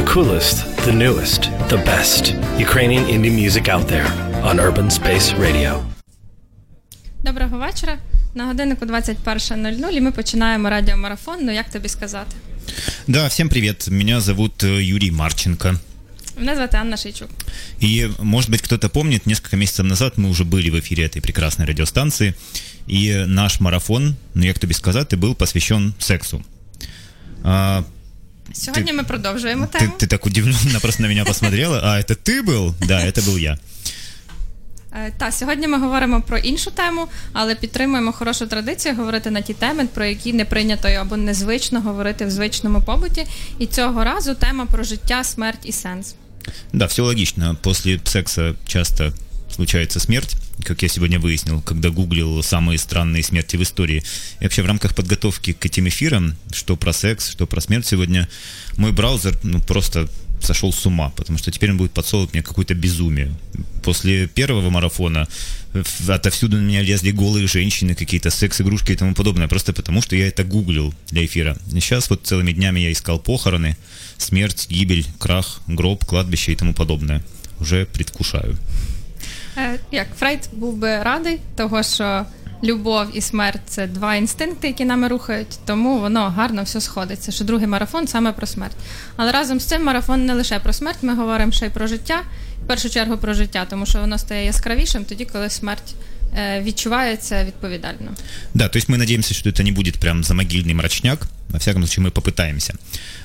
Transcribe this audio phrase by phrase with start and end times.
[0.00, 2.34] the coolest, the newest, the best
[2.66, 4.08] Ukrainian indie music out there
[4.48, 5.84] on Urban Space Radio.
[7.22, 7.98] Доброго вечора.
[8.34, 11.38] На годиннику 21.00 і ми починаємо радіомарафон.
[11.42, 12.36] Ну як тобі сказати?
[13.06, 13.88] Да, всем привет.
[13.88, 15.74] Меня зовут э, Юрий Марченко.
[16.38, 17.28] Мене звати Анна Шейчук.
[17.82, 21.66] И, может быть, кто-то помнит, несколько месяцев назад мы уже были в эфире этой прекрасной
[21.66, 22.34] радиостанции,
[22.86, 26.44] и наш марафон, ну як тобі сказати, был посвящен сексу.
[28.50, 29.92] А, Сьогодні ми продовжуємо ты, тему.
[29.98, 31.80] ты так удивленно просто на меня посмотрела.
[31.84, 32.74] А, это ты был?
[32.86, 33.58] Да, это был я.
[34.92, 39.54] Е, Та сьогодні ми говоримо про іншу тему, але підтримуємо хорошу традицію говорити на ті
[39.54, 43.26] теми, про які не прийнято або незвично говорити в звичному побуті.
[43.58, 46.14] І цього разу тема про життя, смерть і сенс.
[46.72, 47.56] Да, все логично.
[47.62, 49.12] После секса часто
[49.56, 54.03] случается смерть, Как я сегодня выяснил, когда гуглил самые странные смерти в истории.
[54.39, 58.27] И вообще в рамках подготовки к этим эфирам, что про секс, что про смерть сегодня,
[58.77, 60.09] мой браузер ну, просто
[60.43, 63.33] сошел с ума, потому что теперь он будет подсовывать мне какое-то безумие.
[63.83, 65.27] После первого марафона
[66.07, 70.27] отовсюду на меня лезли голые женщины, какие-то секс-игрушки и тому подобное, просто потому что я
[70.27, 71.57] это гуглил для эфира.
[71.71, 73.77] Сейчас вот целыми днями я искал похороны,
[74.17, 77.23] смерть, гибель, крах, гроб, кладбище и тому подобное.
[77.59, 78.57] Уже предвкушаю.
[79.57, 82.25] Е, Як Фрейд був би радий, того що
[82.63, 87.31] любов і смерть це два інстинкти, які нами рухають, тому воно гарно все сходиться.
[87.31, 88.75] Що другий марафон саме про смерть.
[89.15, 92.21] Але разом з цим марафон не лише про смерть, ми говоримо ще й про життя.
[92.63, 95.95] В першу чергу про життя, тому що воно стає яскравішим тоді, коли смерть
[96.62, 98.10] відчувається відповідально.
[98.54, 101.28] Да, то есть мы надеемся, что это не будет прям замогильный мрачняк.
[101.48, 102.74] Во всяком случае, мы попытаемся.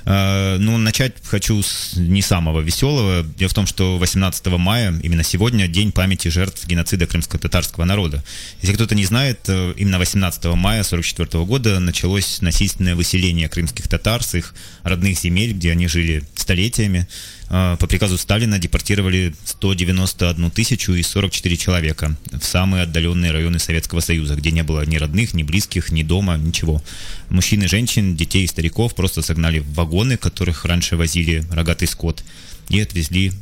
[0.05, 3.25] Э, Ну, начать хочу с не самого веселого.
[3.37, 8.23] Дело в том, что 18 мая, именно сегодня, День памяти жертв геноцида крымско-татарского народа.
[8.61, 14.23] Если кто-то не знает, э, именно 18 мая 1944 года началось насильственное выселение крымских татар
[14.23, 14.53] с их
[14.83, 17.07] родных земель, где они жили столетиями.
[17.48, 24.00] Э, По приказу Сталина депортировали 191 тысячу и 44 человека в самые отдаленные районы Советского
[24.00, 26.82] Союза, где не было ни родных, ни близких, ни дома, ничего.
[27.30, 32.24] Мужчин и женщин, детей и стариков просто согнали в вагоны, которых раньше возили рогатый скот,
[32.68, 33.32] и отвезли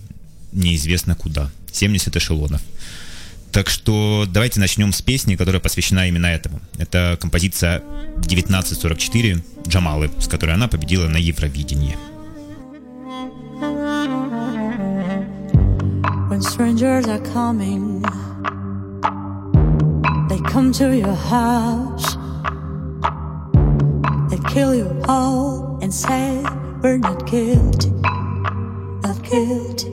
[0.53, 1.51] неизвестно куда.
[1.73, 2.63] 70 эшелонов.
[3.51, 6.61] Так что давайте начнем с песни, которая посвящена именно этому.
[6.77, 7.83] Это композиция
[8.17, 11.97] 1944 Джамалы, с которой она победила на Евровидении.
[16.45, 18.03] Strangers are coming,
[20.29, 22.17] they come to your house.
[24.31, 26.45] They kill you all and say,
[26.83, 27.91] We're not guilty,
[29.03, 29.91] not guilty.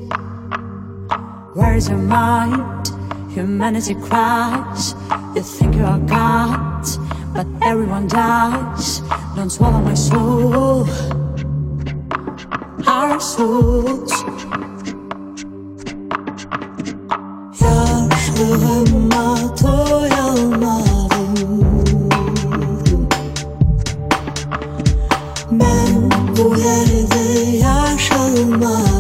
[1.54, 2.90] Where is your mind?
[3.32, 4.94] Humanity cries.
[5.36, 6.86] You think you are God,
[7.34, 9.00] but everyone dies.
[9.36, 10.88] Don't swallow my soul,
[12.88, 14.12] our souls.
[18.42, 21.10] Yaşlığıma doyamadım
[25.52, 28.91] Ben bu yerde yaşamadım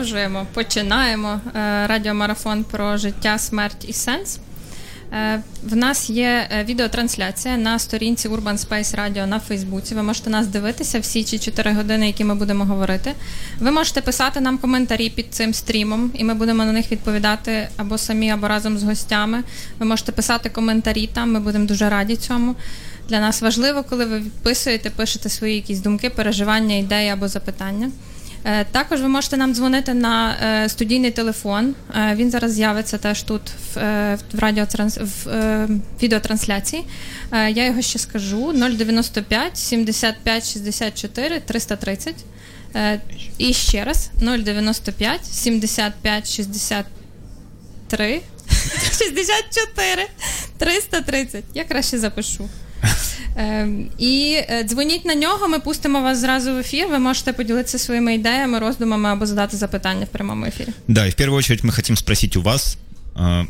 [0.00, 4.38] продовжуємо, починаємо е, радіомарафон про життя, смерть і сенс.
[5.12, 9.94] Е, в нас є е, відеотрансляція на сторінці Urban Space Radio на Фейсбуці.
[9.94, 13.12] Ви можете нас дивитися всі ці 4 години, які ми будемо говорити.
[13.58, 17.98] Ви можете писати нам коментарі під цим стрімом, і ми будемо на них відповідати або
[17.98, 19.42] самі, або разом з гостями.
[19.78, 22.54] Ви можете писати коментарі там, ми будемо дуже раді цьому.
[23.08, 27.90] Для нас важливо, коли ви відписуєте, пишете свої якісь думки, переживання, ідеї або запитання.
[28.44, 31.74] Е, також ви можете нам дзвонити на е, студійний телефон.
[31.94, 33.42] Е, він зараз з'явиться теж тут
[33.74, 35.68] в, радіотранс в
[36.02, 36.84] відеотрансляції.
[37.32, 42.14] Я його ще скажу: 095 75 64 330.
[43.38, 48.20] І ще раз 095 75 63
[48.98, 50.06] 64
[50.58, 51.44] 330.
[51.54, 52.48] Я краще запишу.
[53.97, 56.87] І дзвоніть на нього, ми пустимо вас зразу в ефір.
[56.87, 60.69] Ви можете поділитися своїми ідеями, роздумами або задати запитання в прямому ефірі.
[60.87, 62.77] Да, и в первую очередь мы хотим спросить у вас,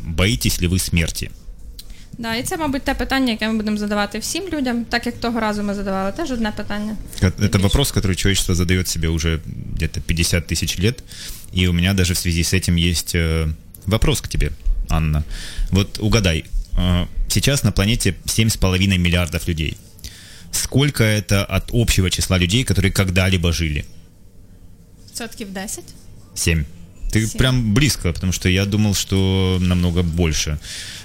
[0.02, 1.30] боитесь ли вы смерти?
[2.18, 5.40] Да, і це, мабуть, те питання, яке ми будемо задавати всім людям, так як того
[5.40, 6.96] разу ми задавали теж одне питання.
[7.20, 9.40] Это вопрос, который человечество задает себе уже
[9.74, 11.02] где-то 50 тысяч лет,
[11.56, 13.16] и у меня даже в связи с этим есть
[13.86, 14.50] вопрос к тебе,
[14.88, 15.22] Анна.
[15.70, 16.44] Вот угадай,
[17.31, 19.77] сейчас на планете 7,5 миллиардов людей.
[20.51, 23.85] Сколько это от общего числа людей, которые когда-либо жили?
[25.07, 25.83] Процентов 10?
[26.35, 26.65] 7.
[27.11, 27.37] Ты 7.
[27.37, 30.59] прям близко, потому что я думал, что намного больше.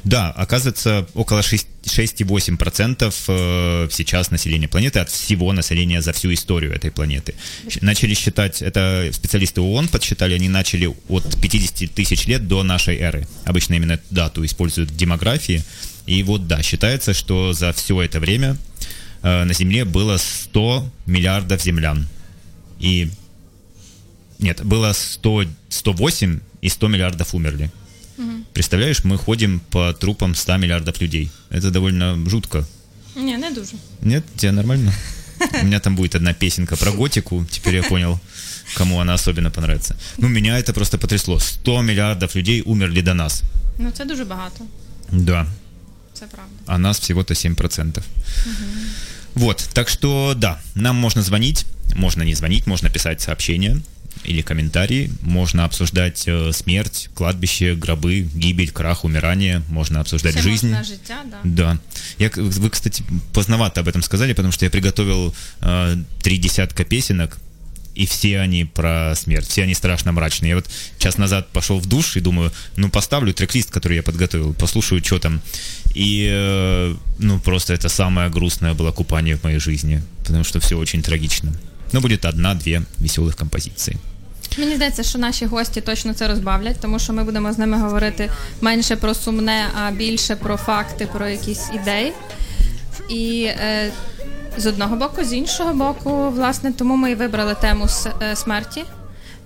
[0.05, 6.93] Да, оказывается, около 6,8% э, сейчас населения планеты от всего населения за всю историю этой
[6.93, 7.35] планеты.
[7.81, 13.27] Начали считать, это специалисты ООН подсчитали, они начали от 50 тысяч лет до нашей эры.
[13.45, 15.65] Обычно именно дату используют в демографии.
[16.07, 18.57] И вот да, считается, что за все это время
[19.23, 22.07] э, на Земле было 100 миллиардов землян.
[22.79, 23.11] И
[24.39, 27.71] нет, было 100, 108 и 100 миллиардов умерли.
[28.19, 28.31] Угу.
[28.53, 31.31] Представляешь, мы ходим по трупам 100 миллиардов людей.
[31.51, 32.65] Это довольно жутко.
[33.17, 33.73] Не, не дуже.
[34.03, 34.93] Нет, тебе нормально?
[35.63, 38.21] У меня там будет одна песенка про готику, теперь я понял,
[38.75, 39.97] кому она особенно понравится.
[40.19, 41.39] Ну, меня это просто потрясло.
[41.39, 43.43] 100 миллиардов людей умерли до нас.
[43.79, 44.65] Ну, це дуже багато.
[45.13, 45.47] Да.
[46.21, 46.55] Правда.
[46.67, 47.99] А нас всего-то 7%.
[47.99, 48.05] Угу.
[49.35, 53.81] Вот, так что да, нам можно звонить, можно не звонить, можно писать сообщения
[54.25, 60.75] или комментарии, можно обсуждать э, смерть, кладбище, гробы, гибель, крах, умирание, можно обсуждать Все жизнь.
[60.85, 61.39] Життя, да.
[61.45, 61.79] да.
[62.19, 67.39] Я, вы, кстати, поздновато об этом сказали, потому что я приготовил э, три десятка песенок,
[67.96, 70.50] и все они про смерть, все они страшно мрачные.
[70.50, 74.54] Я вот час назад пошел в душ и думаю, ну поставлю трек-лист, который я подготовил,
[74.54, 75.42] послушаю, что там.
[75.96, 80.76] И, э, ну, просто это самое грустное было купание в моей жизни, потому что все
[80.76, 81.52] очень трагично.
[81.92, 83.98] Но будет одна-две веселих композиції.
[84.58, 88.30] Мені здається, що наші гості точно це розбавлять, тому що ми будемо з ними говорити
[88.62, 92.14] менше про сумне, а більше про факти, про якісь ідеї.
[93.10, 93.92] І е,
[94.57, 97.87] з одного боку, з іншого боку, власне, тому ми і вибрали тему
[98.23, 98.85] е, смерті,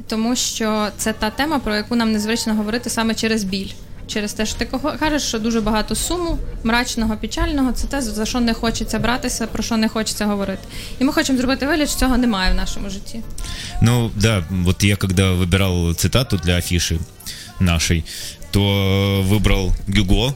[0.06, 3.70] тому що це та тема, про яку нам незвично говорити саме через біль.
[4.06, 4.68] Через те, що ти
[5.00, 9.62] кажеш, що дуже багато суму, мрачного, печального, це те, за що не хочеться братися, про
[9.62, 10.62] що не хочеться говорити.
[10.98, 13.20] І ми хочемо зробити вигляд, що цього немає в нашому житті.
[13.82, 16.98] Ну да, вот я когда выбирал цитату для афиши
[17.60, 18.04] нашей,
[18.50, 18.60] то
[19.22, 20.34] выбрал Гюго,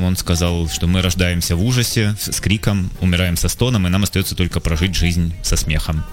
[0.00, 4.34] он сказал, что мы рождаемся в ужасе, с криком, умираем со стоном, и нам остается
[4.34, 6.04] только прожить жизнь со смехом.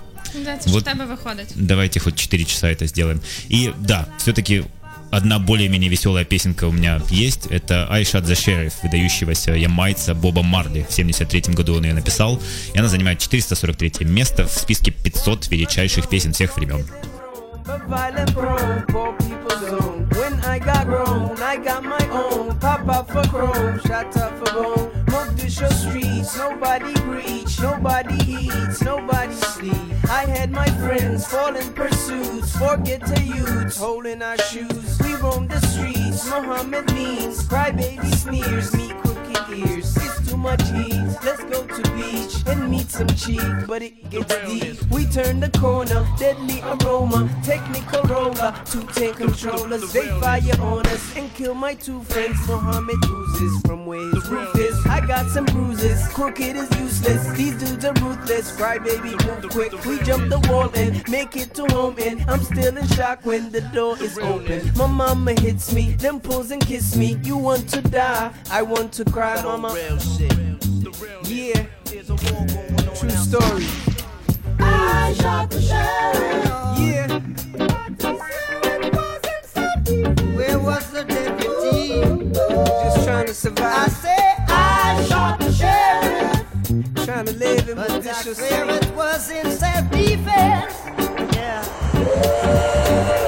[0.46, 1.52] Да, это вот тебе выходит.
[1.56, 3.22] Давайте хоть 4 часа это сделаем.
[3.48, 4.64] И да, все-таки
[5.12, 7.48] одна более-менее веселая песенка у меня есть.
[7.48, 10.86] Это «I Shot the Sheriff», выдающегося ямайца Боба Марли.
[10.88, 12.42] В 73 году он ее написал.
[12.74, 16.86] И она занимает 443 место в списке 500 величайших песен всех времен.
[20.20, 22.58] When I got grown, I got my own.
[22.60, 24.92] Papa for chrome, shot up for bone.
[25.06, 30.10] Mogadishu streets, nobody reach, nobody eats, nobody sleeps.
[30.10, 35.00] I had my friends fall in pursuits, forget to youths holding our shoes.
[35.04, 39.96] We roam the streets, Muhammad means, crybaby sneers, me cookie ears.
[39.98, 44.36] It's too much heat, let's go to beach and meet some cheek, but it gets
[44.48, 44.92] deep.
[44.92, 49.94] We turn the corner, deadly aroma, technical roller, two ten controllers.
[49.94, 52.38] They fire on us and kill my two friends.
[52.48, 54.76] Muhammad oozes from where his roof is.
[54.88, 57.38] I got some bruises, crooked is useless.
[57.38, 58.52] These these dudes are ruthless.
[58.52, 59.74] Crybaby, move quick.
[59.84, 61.96] We jump the wall and make it to home.
[62.00, 64.72] And I'm still in shock when the door is open.
[64.76, 67.18] My mama hits me, then pulls and kiss me.
[67.24, 69.70] You want to die, I want to cry, mama.
[71.24, 71.66] Yeah,
[72.94, 73.66] true story.
[74.60, 76.46] I shot the sheriff.
[76.78, 77.20] Yeah.
[80.36, 82.02] Where was the deputy?
[82.84, 83.74] Just trying to survive.
[83.74, 84.39] I said.
[87.06, 88.88] Trying to live in But I Mogadishu swear City.
[88.88, 90.76] it was in self-defense.
[91.36, 91.64] Yeah.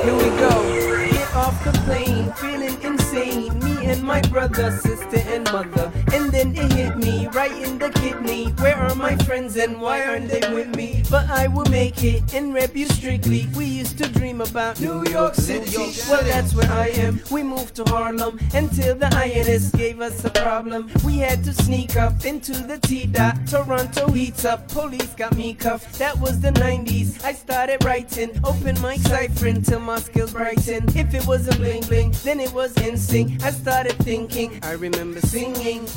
[0.03, 1.10] Here we go.
[1.12, 3.61] Get off the plane, feeling insane.
[3.91, 5.91] And my brother, sister, and mother.
[6.13, 8.45] And then it hit me right in the kidney.
[8.63, 11.03] Where are my friends and why aren't they with me?
[11.10, 13.50] But I will make it and rep you strictly.
[13.53, 15.91] We used to dream about New York City.
[16.10, 17.19] Well, that's where I am.
[17.29, 20.89] We moved to Harlem until the INS gave us a problem.
[21.03, 23.45] We had to sneak up into the T dot.
[23.45, 26.00] Toronto heats up, police got me cuffed.
[26.00, 27.25] That was the 90s.
[27.25, 30.88] I started writing, open my ciphering till my skills brighten.
[30.95, 33.43] If it wasn't bling bling, then it was in sync.
[33.43, 35.88] I started thinking, I remember singing.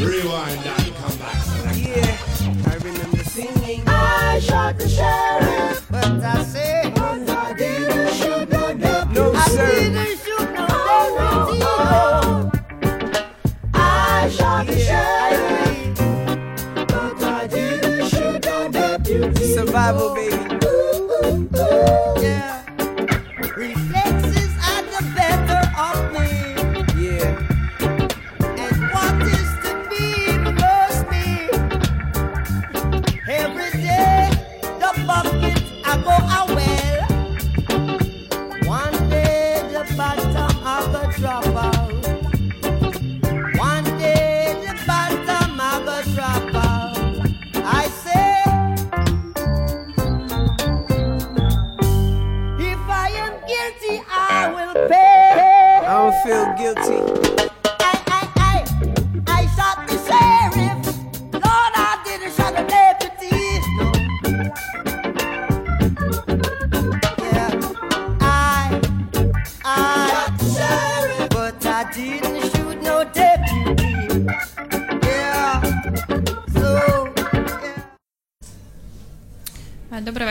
[0.00, 1.76] Rewind and come back.
[1.76, 2.16] Yeah,
[2.66, 3.82] I remember singing.
[3.86, 5.86] I shot the sheriff.
[5.90, 9.14] But I say I didn't shoot no deputy.
[9.14, 9.72] No, I sir.
[9.74, 11.62] didn't shoot no deputy.
[11.64, 13.70] Oh, no.
[13.74, 15.98] I shot the sheriff.
[16.88, 19.54] But I didn't shoot no deputy.
[19.54, 20.36] Survival, baby.
[22.22, 22.55] Yeah.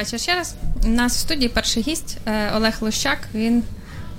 [0.04, 0.54] вечір ще раз.
[0.84, 3.18] У нас в студії перший гість е, Олег Лущак.
[3.34, 3.62] Він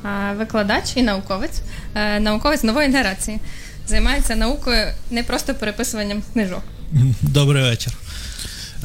[0.05, 1.61] е, викладач і науковець,
[1.95, 3.39] е, науковець нової генерації.
[3.87, 6.63] Займається наукою не просто переписуванням книжок.
[7.21, 7.93] Добрий вечір.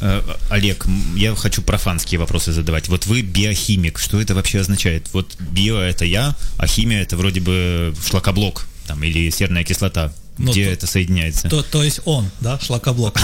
[0.03, 2.89] Э, Олег, м, я хочу профанские вопросы задавать.
[2.89, 5.09] Вот вы биохимик, что это вообще означает?
[5.15, 10.11] Вот био это я, а химия это вроде бы шлакоблок там, или серная кислота.
[10.39, 11.49] Ну, Где то- это соединяется?
[11.49, 13.15] То, то есть он, да, шлакоблок.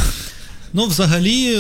[0.78, 1.60] Ну, взагалі, е,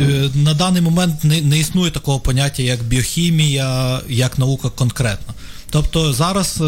[0.00, 5.34] е, на даний момент не, існує такого поняття, як біохімія, як наука конкретно.
[5.70, 6.64] Тобто зараз е,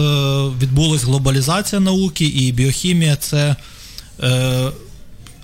[0.63, 3.57] відбулася глобалізація науки, і біохімія це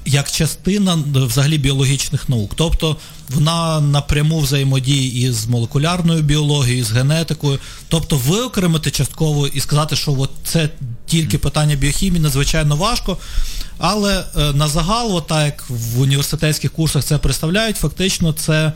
[0.06, 2.52] як частина взагалі біологічних наук.
[2.56, 2.96] Тобто
[3.28, 7.58] вона напряму взаємодіє із молекулярною біологією, з генетикою.
[7.88, 10.68] Тобто виокремити частково і сказати, що от це
[11.10, 13.18] тільки питання біохімії, надзвичайно важко.
[13.78, 18.72] Але е, на загал, так як в університетських курсах це представляють, фактично це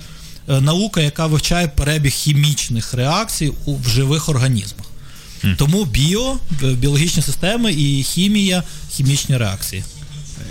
[0.48, 4.86] е, наука, яка вивчає перебіг хімічних реакцій в живих організмах.
[5.58, 9.84] Тому біо, біологічні системи і хімія, хімічні реакції.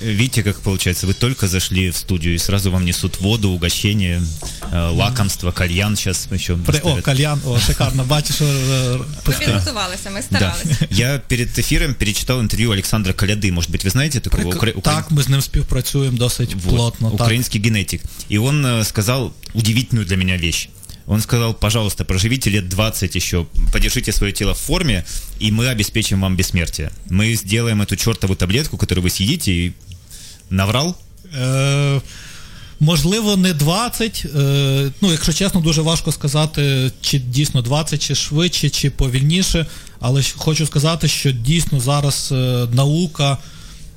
[0.02, 4.22] Видите, как получается, вы только зашли в студию и сразу вам несут воду, угощение,
[4.72, 7.04] э, лакомство, кальян сейчас еще При, о, доставят.
[7.04, 9.44] кальян, о, шикарно, бачиш, е, Ми пусте.
[9.44, 10.36] підготувалися, ми Да.
[10.36, 10.86] старалися.
[10.90, 13.50] Я перед эфиром перечитал интервью Александра Коляды.
[13.52, 16.76] Может быть, вы знаете такого Прик- укра- укра- Так, ми з ним співпрацюємо досить Вот,
[16.76, 17.10] плотно.
[17.10, 17.20] Так.
[17.20, 18.02] украинский генетик.
[18.32, 20.68] И он э, сказал удивительную для меня вещь.
[21.10, 25.04] Он сказал, пожалуйста, проживите лет 20 еще, подержите свое тело в форме,
[25.40, 26.90] и мы обеспечим вам бессмертие.
[27.10, 29.72] Мы сделаем эту чертову таблетку, которую вы съедите, и
[30.49, 30.95] наврал?
[31.37, 32.01] Е,
[32.79, 34.25] можливо, не 20.
[34.25, 39.65] Е, ну, якщо чесно, дуже важко сказати, чи дійсно 20, чи швидше, чи повільніше.
[39.99, 43.37] Але хочу сказати, що дійсно зараз е, наука,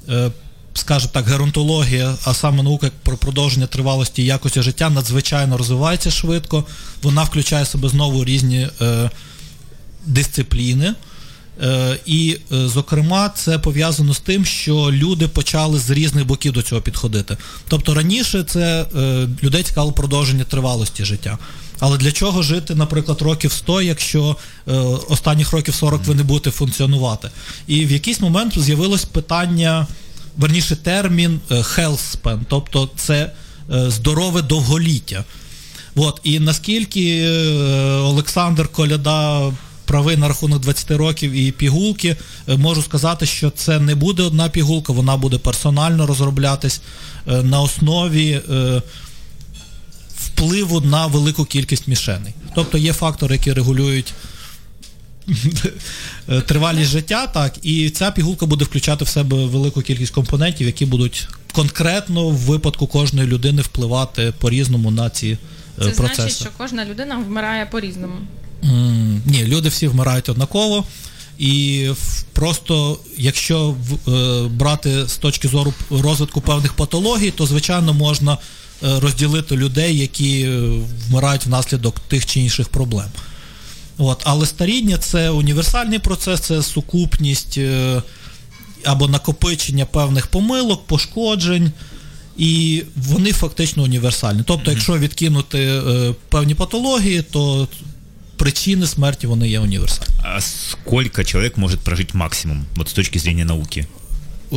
[0.09, 0.31] е,
[0.75, 6.65] скажімо так, геронтологія, а саме наука про продовження тривалості і якості життя надзвичайно розвивається швидко.
[7.03, 9.11] Вона включає в себе знову різні е,
[10.07, 10.95] дисципліни.
[11.63, 16.63] Е, І, е, зокрема, це пов'язано з тим, що люди почали з різних боків до
[16.63, 17.37] цього підходити.
[17.69, 21.39] Тобто раніше це е, людей цікавило продовження тривалості життя.
[21.79, 24.37] Але для чого жити, наприклад, років 100, якщо
[24.69, 24.73] е,
[25.09, 27.31] останніх років 40 ви не будете функціонувати?
[27.67, 29.87] І в якийсь момент з'явилось питання,
[30.37, 33.33] верніше термін health span, тобто це
[33.73, 35.25] е, здорове довголіття.
[35.97, 37.31] От, і наскільки е,
[37.97, 39.53] Олександр Коляда
[39.87, 42.17] правий на рахунок 20 років і пігулки,
[42.49, 46.81] е, можу сказати, що це не буде одна пігулка, вона буде персонально розроблятись
[47.29, 48.83] е, на основі е,
[50.17, 52.35] впливу на велику кількість мішеней.
[52.55, 54.15] Тобто є фактори, які регулюють
[56.47, 61.29] тривалість життя, так, і ця пігулка буде включати в себе велику кількість компонентів, які будуть
[61.53, 65.39] конкретно в випадку кожної людини впливати по-різному на ці
[65.79, 66.15] Це процеси.
[66.15, 68.15] значить, що кожна людина вмирає по-різному.
[68.65, 68.96] М,
[69.27, 70.85] Ні, люди всі вмирають однаково.
[71.39, 71.89] І
[72.33, 73.75] просто, якщо
[74.09, 74.11] е,
[74.49, 80.61] брати з точки зору розвитку певних патологій, то звичайно можна е, розділити людей, які е,
[81.09, 83.07] вмирають внаслідок тих чи інших проблем.
[83.99, 87.59] От, але старіння це універсальний процес, це сукупність
[88.85, 91.73] або накопичення певних помилок, пошкоджень,
[92.37, 94.43] і вони фактично універсальні.
[94.47, 95.83] Тобто, якщо відкинути
[96.29, 97.69] певні патології, то
[98.38, 100.14] причини смерті вони є універсальні.
[100.24, 103.86] А сколько человек может прожить максимум, вот с точки зрения науки?
[104.54, 104.56] Е,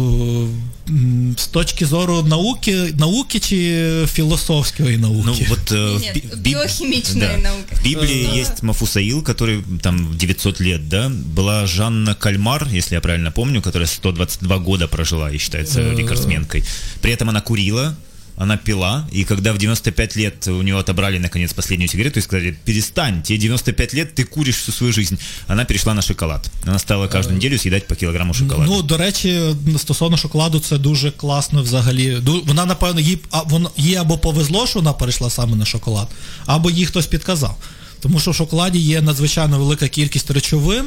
[0.89, 5.23] м, З точки зору науки, науки чи філософської науки?
[5.27, 7.75] Ну вот э, в Нет, Би- Биб- биохимичной науки.
[7.75, 11.13] В Библии есть Мафусаил, который там в 900 лет, да?
[11.37, 15.97] Была Жанна Кальмар, если я правильно помню, которая 122 года прожила и считается Э.
[15.97, 16.65] рекордсменкой.
[17.01, 17.95] При этом она курила,
[18.40, 22.58] она пила, и когда в 95 лет у нее отобрали, наконец, последнюю сигарету и сказали,
[22.66, 26.50] перестань, тебе 95 лет, ты куришь всю свою жизнь, она перешла на шоколад.
[26.66, 28.72] Она стала каждую неделю съедать по килограмму шоколада.
[28.72, 32.18] Ну, до речі, стосовно шоколаду, це дуже класно взагалі.
[32.46, 36.08] Вона, напевно, їй, а, вона, їй або повезло, що вона перейшла саме на шоколад,
[36.46, 37.58] або їй хтось підказав.
[38.02, 40.86] Тому що в шоколаді є надзвичайно велика кількість речовин,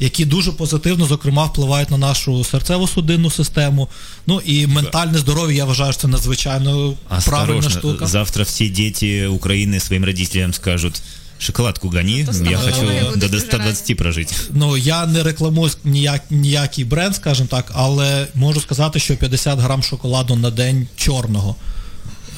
[0.00, 3.88] які дуже позитивно, зокрема, впливають на нашу серцево-судинну систему.
[4.26, 6.94] Ну і ментальне здоров'я, я вважаю, що це надзвичайно
[7.26, 8.06] правильна Осторожно, штука.
[8.06, 11.02] завтра все дети Украины своим родителям скажут,
[11.38, 12.80] шоколадку гони, Ну, я хочу
[13.16, 14.34] до дуже 120 прожить.
[14.50, 19.82] Ну, я не рекламую ніяк, ніякий бренд, скажімо так, але можу сказати, що 50 грам
[19.82, 21.56] шоколаду на день чорного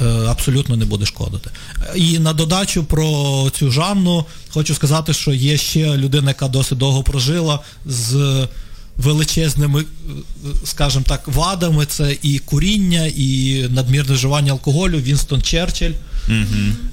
[0.05, 1.51] абсолютно не буде шкодити.
[1.95, 7.03] І на додачу про цю Жанну хочу сказати, що є ще людина, яка досить довго
[7.03, 8.47] прожила з
[8.97, 9.85] величезними, е,
[10.65, 11.87] скажімо так, вадами.
[11.87, 14.99] Це і куріння, і надмірне вживання алкоголю.
[14.99, 15.93] Вінстон Черчилль.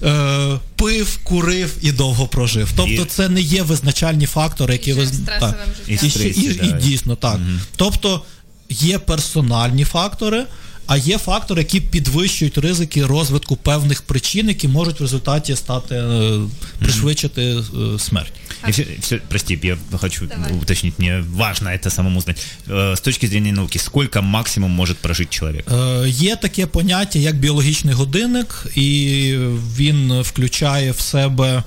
[0.04, 2.72] Е, пив, курив і довго прожив.
[2.76, 5.56] Тобто це не є визначальні фактори, які І ви стресовим
[5.88, 7.40] і, і, і дійсно так.
[7.76, 8.22] Тобто
[8.70, 10.46] є персональні фактори,
[10.88, 16.40] а є фактори, які підвищують ризики розвитку певних причин, які можуть в результаті стати е,
[16.80, 18.34] пришвидшити е, смерть.
[18.68, 20.30] И все, все, прости, я хочу
[20.62, 22.46] уточнить, мне важно это самому знать.
[22.68, 25.72] С точки зрения науки, сколько максимум может прожить человек?
[25.72, 29.38] Е, Є таке поняття, як біологічний годинник, і
[29.78, 31.64] він включає в себе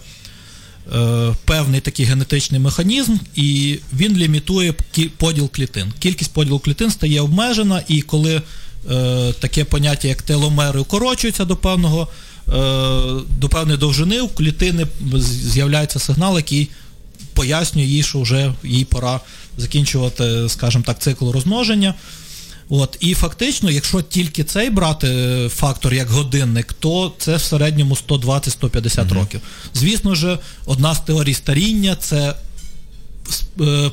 [0.95, 4.75] е, певний такий генетичний механізм, і він лімітує
[5.17, 5.93] поділ клітин.
[5.99, 8.43] Кількість поділу клітин стає обмежена, і коли е,
[9.41, 12.09] таке поняття, як теломери, укорочуються до певного.
[12.49, 12.53] е,
[13.39, 14.87] До певної довжини у клітини
[15.53, 16.69] з'являється сигнал, який
[17.35, 19.21] пояснює їй, що вже їй пора
[19.59, 21.95] закінчувати, скажімо так, цикл розмноження.
[22.69, 27.97] От, і фактично, якщо тільки цей брати е, фактор як годинник, то це в середньому
[28.09, 29.41] 120-150 років.
[29.75, 32.35] Звісно ж, одна з теорій старіння це
[33.61, 33.91] е,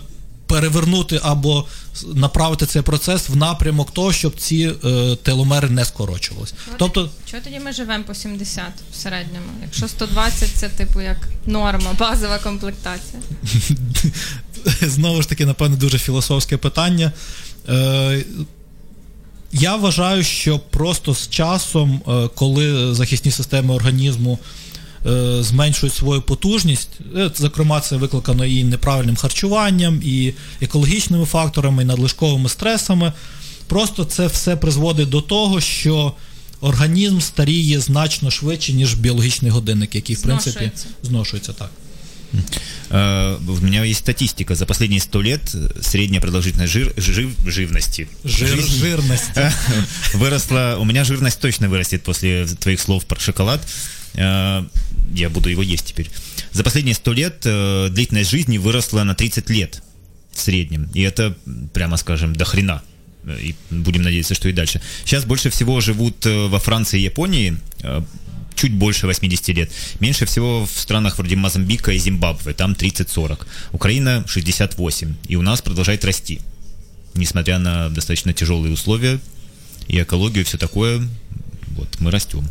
[0.48, 1.66] перевернути або
[2.14, 6.54] направити цей процес в напрямок того, щоб ці е, теломери не скорочувалися.
[6.78, 9.46] Тобто, Чого тоді ми живемо по 70 в середньому?
[9.62, 13.22] Якщо 120 це типу як норма, базова комплектація.
[14.82, 17.12] знову ж таки, напевно, дуже філософське питання.
[17.70, 18.24] Е,
[19.52, 24.40] я вважаю, що просто з часом, е, коли захисні системи організму
[25.41, 32.49] зменшують свою потужність, е, зокрема, це викликано і неправильним харчуванням, і екологічними факторами, і надлишковими
[32.49, 33.13] стресами.
[33.67, 36.13] Просто це все призводить до того, що
[36.61, 40.87] організм старіє значно швидше, ніж біологічний годинник, який в принципі Зношується.
[41.03, 41.71] зношується так.
[42.91, 44.55] Э, У меня есть статистика.
[44.55, 49.31] За последние 100 лет э, средняя продолжительность жир, жив, живности Жир, жизни жирність.
[50.15, 50.77] выросла.
[50.79, 53.61] У меня жирность точно вырастет после твоих слов про шоколад.
[55.14, 56.10] Я буду его есть теперь.
[56.52, 59.82] За последние 100 лет э, длительность жизни выросла на 30 лет
[60.32, 60.90] в среднем.
[60.94, 61.36] И это,
[61.74, 62.82] прямо скажем, до хрена.
[63.26, 64.82] И будем надеяться, что и дальше.
[65.06, 68.02] Сейчас больше всего живут э, во Франции и Японии, э,
[68.56, 69.72] чуть больше 80 лет.
[70.00, 73.46] Меньше всего в странах вроде Мозамбика и Зимбабве, там 30-40.
[73.72, 75.16] Украина 68.
[75.28, 76.40] И у нас продолжает расти.
[77.14, 79.20] Несмотря на достаточно тяжелые условия
[79.88, 81.02] и экологию, все такое,
[81.78, 82.44] вот, мы растем.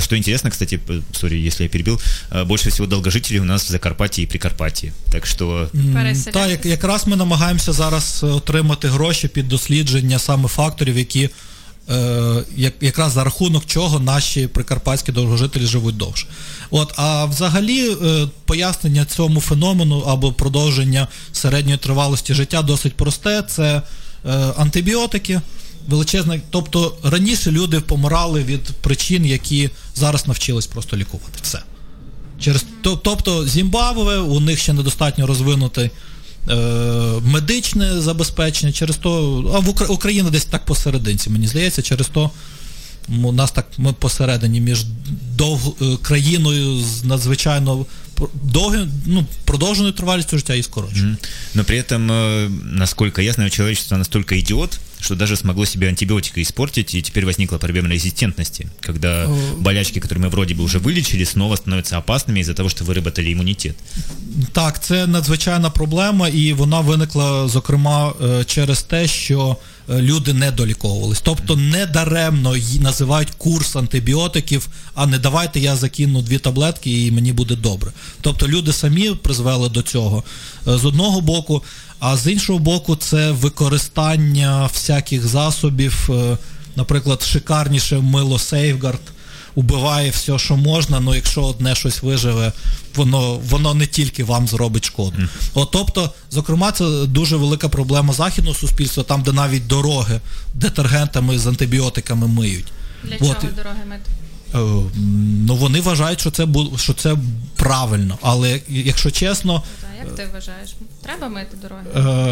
[0.00, 0.80] Что интересно, кстати,
[1.12, 2.00] сори, если я перебил,
[2.46, 4.92] больше всего долгожителей у нас в Закарпатье и Прикарпатье.
[5.12, 6.30] Так что Переселятися.
[6.30, 11.30] Так, як, якраз ми намагаємося зараз е, отримати гроші під дослідження саме факторів, які
[11.90, 16.26] е, як, якраз за рахунок чого наші прикарпатські довгожителі живуть довше.
[16.70, 23.42] От, а взагалі е, пояснення цьому феномену або продовження середньої тривалості життя досить просте.
[23.42, 23.82] Це
[24.26, 25.40] е, антибіотики.
[25.90, 31.38] Величезна, тобто раніше люди помирали від причин, які зараз навчились просто лікувати.
[31.42, 31.58] Все.
[32.40, 35.90] Через, Тобто Зімбабве, у них ще недостатньо розвинутий
[36.48, 36.54] е,
[37.24, 39.10] медичне забезпечення, через то,
[39.54, 42.30] а в Україна десь так посерединці, мені здається, через то
[43.08, 44.84] у нас так ми посередині між
[45.36, 47.86] дов, е, країною з надзвичайно
[48.42, 51.14] довгим, ну, продовженою тривалістю життя і скороченою.
[51.14, 51.54] Mm-hmm.
[51.54, 56.95] Но при этом, э, насколько ясно, человечество настолько идиот, что даже смогло себе антибиотика испортить,
[56.95, 61.97] и теперь возникла проблема резистентности, когда болячки, которые мы вроде бы уже вылечили, снова становятся
[61.97, 63.75] опасными из-за того, что выработали імунітет.
[64.51, 68.13] Так, це надзвичайна проблема, і вона виникла, зокрема,
[68.45, 69.57] через те, що
[69.89, 71.21] люди не доліковувались.
[71.21, 77.33] Тобто не даремно називають курс антибіотиків, а не давайте я закину дві таблетки і мені
[77.33, 77.91] буде добре.
[78.21, 80.23] Тобто люди самі призвели до цього.
[80.65, 81.63] З одного боку,
[82.00, 86.38] а з іншого боку, це використання всяких засобів, е,
[86.76, 89.00] наприклад, шикарніше мило Сейфгард
[89.54, 92.52] убиває все, що можна, але якщо одне щось виживе,
[92.94, 95.18] воно воно не тільки вам зробить шкоду.
[95.18, 95.28] Mm.
[95.54, 100.20] От, Тобто, зокрема, це дуже велика проблема західного суспільства, там, де навіть дороги
[100.54, 102.66] детергентами з антибіотиками миють.
[103.04, 104.10] Для От, чого дороги мити?
[104.54, 104.58] Е,
[105.46, 107.16] ну вони вважають, що це що це
[107.56, 109.62] правильно, але якщо чесно,
[110.04, 111.82] як ти вважаєш, треба мити дороги?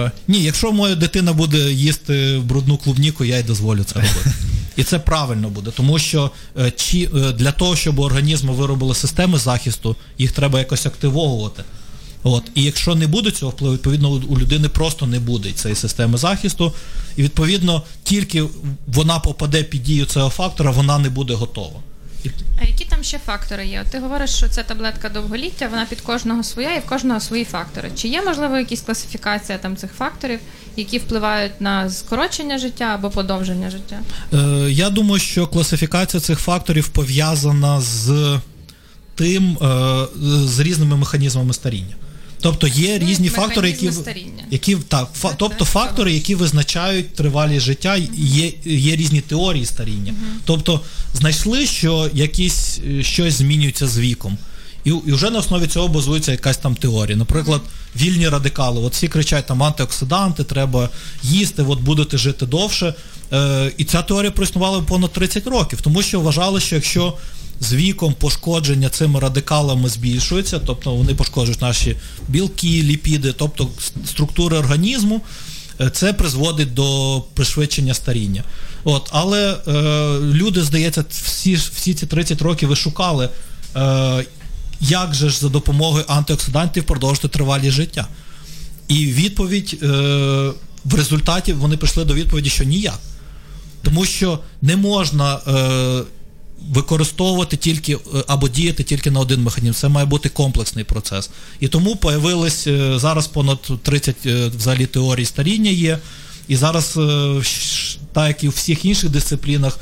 [0.04, 4.32] Е, Ні, якщо моя дитина буде їсти брудну клубніку, я й дозволю це робити.
[4.76, 8.94] І це правильно буде, тому що е, чи, е, для того, щоб у організму виробили
[8.94, 11.64] системи захисту, їх треба якось активовувати.
[12.22, 12.42] От.
[12.54, 16.72] І якщо не буде цього впливу, відповідно у людини просто не буде цієї системи захисту.
[17.16, 18.44] І відповідно тільки
[18.86, 21.80] вона попаде під дію цього фактора, вона не буде готова.
[22.62, 23.82] А які там ще фактори є?
[23.86, 27.44] От Ти говориш, що це таблетка довголіття, вона під кожного своя і в кожного свої
[27.44, 27.90] фактори.
[27.96, 30.40] Чи є можливо якісь класифікація там цих факторів,
[30.76, 34.00] які впливають на скорочення життя або подовження життя?
[34.32, 38.38] Е, Я думаю, що класифікація цих факторів пов'язана з
[39.14, 40.06] тим, е,
[40.46, 41.94] з різними механізмами старіння.
[42.40, 43.90] Тобто є ну, різні фактори, які
[44.50, 50.14] які так, фа, тобто фактори, які визначають тривалість життя, є є різні теорії старіння.
[50.44, 50.80] Тобто
[51.14, 54.38] знайшли, що якісь е, щось змінюється з віком.
[54.84, 57.16] І і вже на основі цього базується якась там теорія.
[57.16, 57.60] Наприклад,
[57.96, 58.80] вільні радикали.
[58.80, 60.88] От всі кричать там антиоксиданти, треба
[61.22, 62.94] їсти, от будете жити довше.
[63.32, 67.14] Е, І ця теорія проіснувала понад 30 років, тому що вважали, що якщо
[67.60, 71.96] з віком пошкодження цими радикалами збільшується, тобто вони пошкоджують наші
[72.28, 73.68] білки, ліпіди, тобто
[74.06, 75.20] структури організму.
[75.80, 78.44] Е, це призводить до пришвидшення старіння.
[78.84, 79.72] От, Але е,
[80.20, 83.28] люди, здається, всі всі ці 30 років ви шукали,
[83.76, 84.24] е,
[84.80, 88.06] як же ж за допомогою антиоксидантів продовжити тривалість життя.
[88.88, 89.86] І відповідь е,
[90.84, 92.98] в результаті вони прийшли до відповіді, що ніяк.
[93.82, 96.02] Тому що не можна е,
[96.72, 99.74] використовувати тільки е, або діяти тільки на один механізм.
[99.74, 101.30] Це має бути комплексний процес.
[101.60, 105.98] І тому появилось е, зараз понад 30 е, взагалі теорій старіння є.
[106.48, 106.98] І зараз,
[108.12, 109.78] так як і у всіх інших дисциплінах,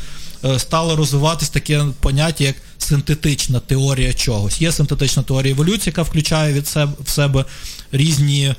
[0.58, 4.60] стало розвиватись таке поняття, як синтетична теорія чогось.
[4.60, 7.44] Є синтетична теорія еволюції, яка включає від себе в себе
[7.92, 8.54] різні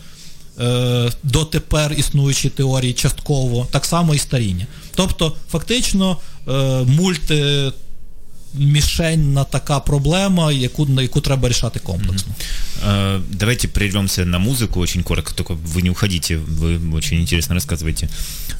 [0.59, 4.67] е, дотепер існуючі теорії частково, так само і старіння.
[4.95, 6.51] Тобто, фактично, е,
[6.83, 7.71] мульти
[8.56, 12.34] мишень така проблема, яку, на яку треба решать комплексно.
[12.84, 13.22] Mm-hmm.
[13.30, 18.08] Давайте прервемся на музыку очень коротко, только вы не уходите, вы очень интересно рассказываете.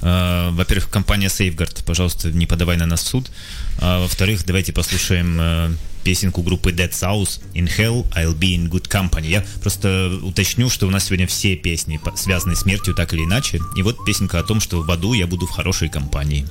[0.00, 3.30] Во-первых, компания Safeguard, пожалуйста, не подавай на нас в суд.
[3.78, 9.28] А, во-вторых, давайте послушаем песенку группы Dead South In Hell I'll Be in Good Company.
[9.28, 13.60] Я просто уточню, что у нас сегодня все песни связаны с смертью так или иначе.
[13.76, 16.46] И вот песенка о том, что в аду я буду в хорошей компании.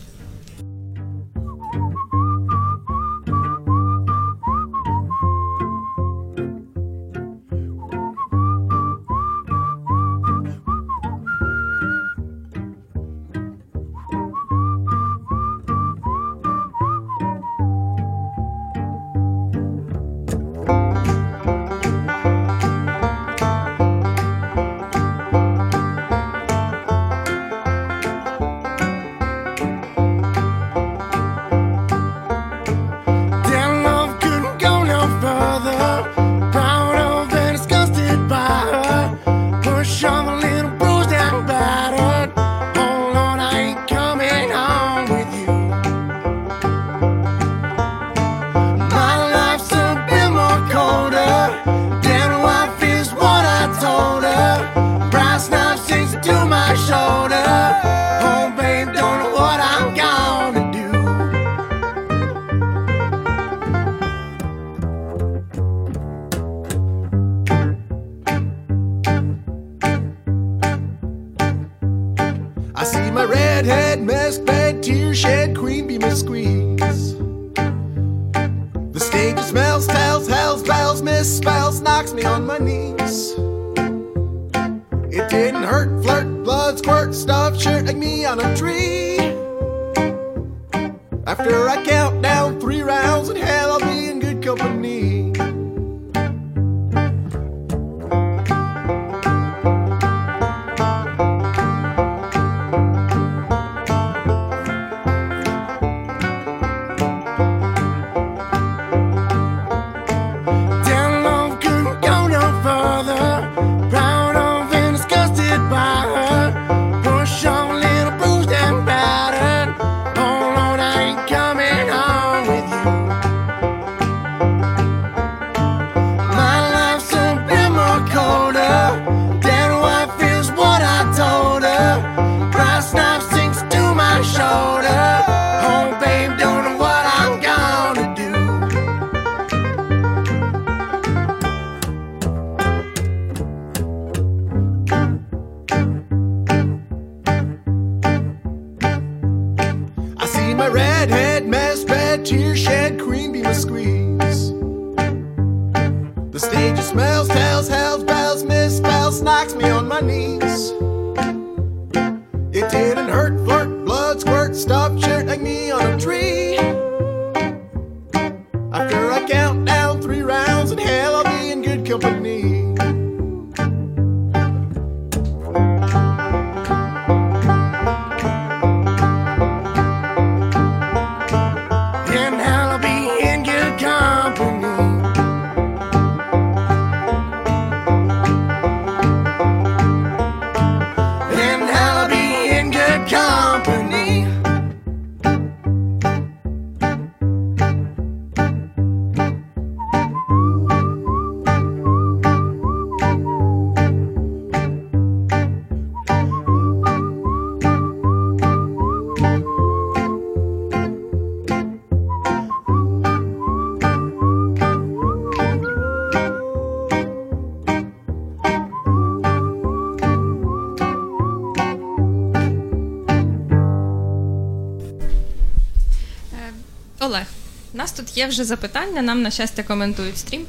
[228.16, 230.46] Є вже запитання, нам, на щастя, коментують стрім.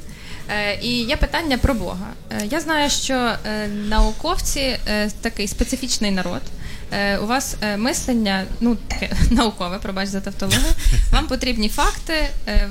[0.50, 2.06] Е, І є питання про Бога.
[2.30, 4.78] Е, Я знаю, що е, науковці
[5.20, 6.42] такий специфічний народ.
[7.22, 10.72] У вас мислення, ну таке наукове, пробач за тавтологію.
[11.12, 12.14] Вам потрібні факти.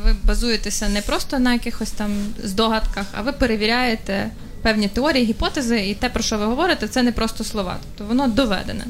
[0.03, 2.11] Ви базуєтеся не просто на якихось там
[2.43, 4.29] здогадках, а ви перевіряєте
[4.61, 7.77] певні теорії, гіпотези, і те, про що ви говорите, це не просто слова.
[7.83, 8.85] Тобто воно доведене.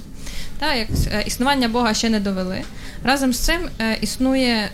[0.60, 0.88] Та, як
[1.26, 2.62] існування Бога ще не довели.
[3.04, 3.70] Разом з цим
[4.02, 4.70] існує,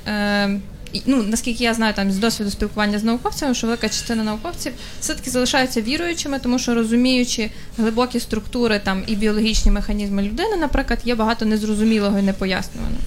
[1.05, 5.29] ну, наскільки я знаю там з досвіду спілкування з науковцями, що велика частина науковців все-таки
[5.31, 11.45] залишаються віруючими, тому що розуміючи глибокі структури там, і біологічні механізми людини, наприклад, є багато
[11.45, 13.01] незрозумілого і непояснюваного.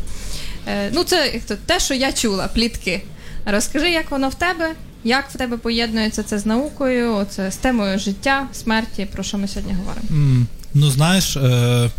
[0.69, 3.03] Е, ну, це те, що я чула, плітки.
[3.47, 4.73] Розкажи, як воно в тебе,
[5.05, 9.49] як в тебе поєднується це з наукою, це з темою життя, смерті, про що ми
[9.49, 10.07] сьогодні говоримо.
[10.11, 11.91] М, Ну, знаєш, е,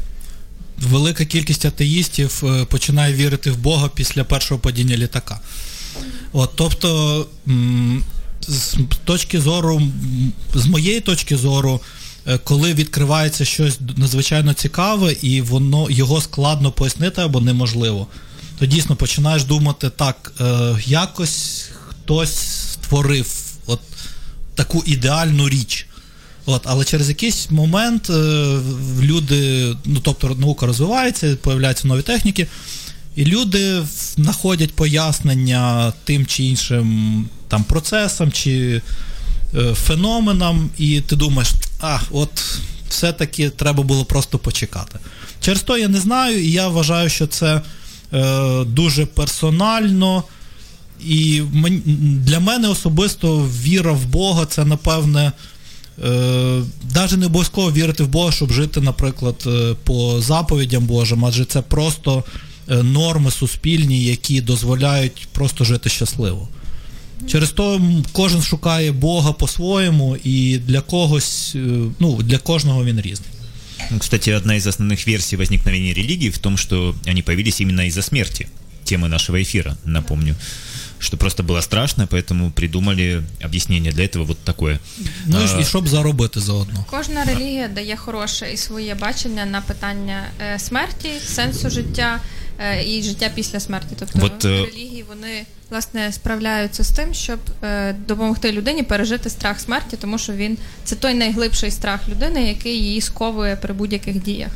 [0.78, 5.40] велика кількість атеїстів е, починає вірити в Бога після першого падіння літака.
[6.34, 7.26] От, тобто,
[8.48, 9.82] з точки зору,
[10.56, 11.82] з моєї точки зору,
[12.28, 18.08] е, коли відкривається щось надзвичайно цікаве і воно його складно пояснити або неможливо,
[18.60, 22.38] то дійсно починаєш думати, так, е, якось хтось
[22.72, 23.28] створив
[23.66, 23.80] от
[24.56, 25.88] таку ідеальну річ.
[26.46, 28.14] От, але через якийсь момент е,
[29.02, 32.48] люди, ну тобто наука розвивається, появляються нові техніки,
[33.18, 33.84] і люди
[34.16, 38.82] знаходять пояснення тим чи іншим там процесам чи
[39.56, 45.00] е, феноменам, і ти думаєш, а, от все-таки треба було просто почекати.
[45.42, 47.62] Через то я не знаю, і я вважаю, що це
[48.14, 50.24] е, дуже персонально.
[51.06, 51.42] І
[52.02, 55.32] для мене особисто віра в Бога це, напевне,
[56.06, 56.62] е,
[56.96, 61.62] навіть не обов'язково вірити в Бога, щоб жити, наприклад, е, по заповідям Божим, адже це
[61.62, 62.24] просто
[62.69, 66.49] норми суспільні, які дозволяють просто жити щасливо.
[67.29, 71.59] Через то м, кожен шукає Бога по-своєму, і для когось, е,
[71.99, 73.29] ну, для кожного він різний.
[73.91, 78.03] Ну, Кстати, одна из основных версий возникновения религии в том, что они появились именно из-за
[78.03, 78.47] смерти.
[78.85, 80.35] Темы нашего эфира, напомню.
[80.99, 84.79] что просто было страшно, поэтому придумали объяснение для этого вот такое.
[85.27, 86.85] Ну і, ж- А, і щоб заробити заодно.
[86.91, 90.23] Кожна релігія дає хороше і своє бачення на питання
[90.55, 92.46] е, смерті, сенсу життя е,
[92.87, 93.97] і життя після смерті.
[93.99, 99.61] Тобто От, е, релігії вони власне справляються з тим, щоб е, допомогти людині пережити страх
[99.61, 104.51] смерті, тому що він це той найглибший страх людини, який її сковує при будь-яких діях.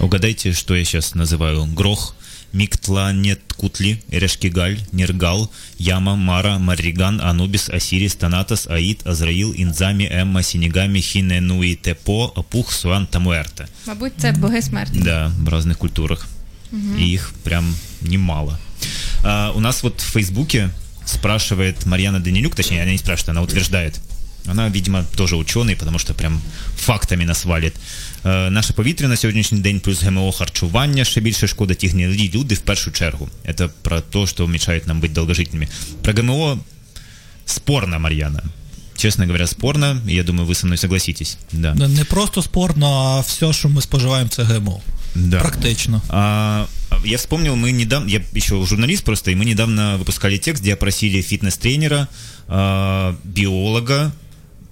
[0.00, 1.76] Угадайте, что я сейчас называю.
[1.76, 2.14] Грох,
[2.52, 11.76] Миктланеткутли, Эрешкигаль, Нергал, Яма, Мара, Марриган, Анубис, Осирис, Танатос, Аид, Азраил, Инзами, Эмма, Синегами, Хиненуи,
[11.76, 13.66] Тепо, Апух, Суан, Тамуэрте.
[13.86, 14.98] Мабуть, це боги смерті.
[15.04, 16.28] Да, в разных культурах.
[16.98, 18.58] И их прям немало.
[19.24, 20.70] А, у нас вот в Фейсбуке
[21.04, 24.00] спрашивает Марьяна Данилюк, точнее, она не спрашивает, она утверждает.
[24.46, 26.40] Она, видимо, тоже ученый, потому что прям
[26.76, 27.74] фактами нас валит.
[28.24, 32.54] Е, Наше повітря на сьогоднішній день плюс ГМО харчування ще більше шкода ті гнилі люди
[32.54, 33.28] в першу чергу.
[33.44, 35.68] Это про то, что мешает нам быть долгожительными.
[36.02, 36.58] Про ГМО
[37.44, 38.42] спорно, Марьяна.
[38.96, 41.38] Честно говоря, спорно, и я думаю, вы со мной согласитесь.
[41.52, 41.74] Да.
[41.74, 44.80] Не просто спорно, а все, що ми споживаємо, це ГМО.
[45.14, 45.40] Да.
[45.40, 46.02] Практично.
[46.08, 46.68] А,
[47.04, 51.20] я вспомнил, мы недавно, я еще журналист просто, и мы недавно выпускали текст, где опросили
[51.20, 52.08] фитнес-тренера,
[52.48, 54.12] а, биолога,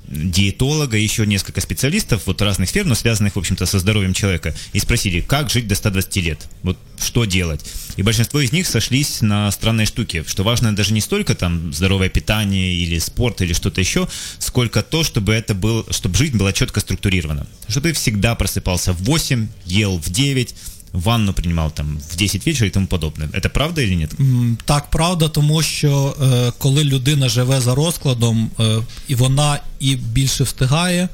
[0.07, 4.79] диетолога, еще несколько специалистов вот разных сфер, но связанных, в общем-то, со здоровьем человека, и
[4.79, 7.65] спросили, как жить до 120 лет, вот что делать.
[7.95, 12.09] И большинство из них сошлись на странной штуке, что важно даже не столько там здоровое
[12.09, 14.07] питание или спорт или что-то еще,
[14.39, 17.47] сколько то, чтобы это был, чтобы жизнь была четко структурирована.
[17.67, 20.55] Чтобы ты всегда просыпался в 8, ел в 9,
[20.93, 23.27] ванну принимал там в 10 вечера и тому подобное.
[23.29, 24.11] Это правда нет?
[24.19, 28.77] М, Так, правда, тому що е, коли людина живе за розкладом, е,
[29.07, 31.09] і вона і більше встигає,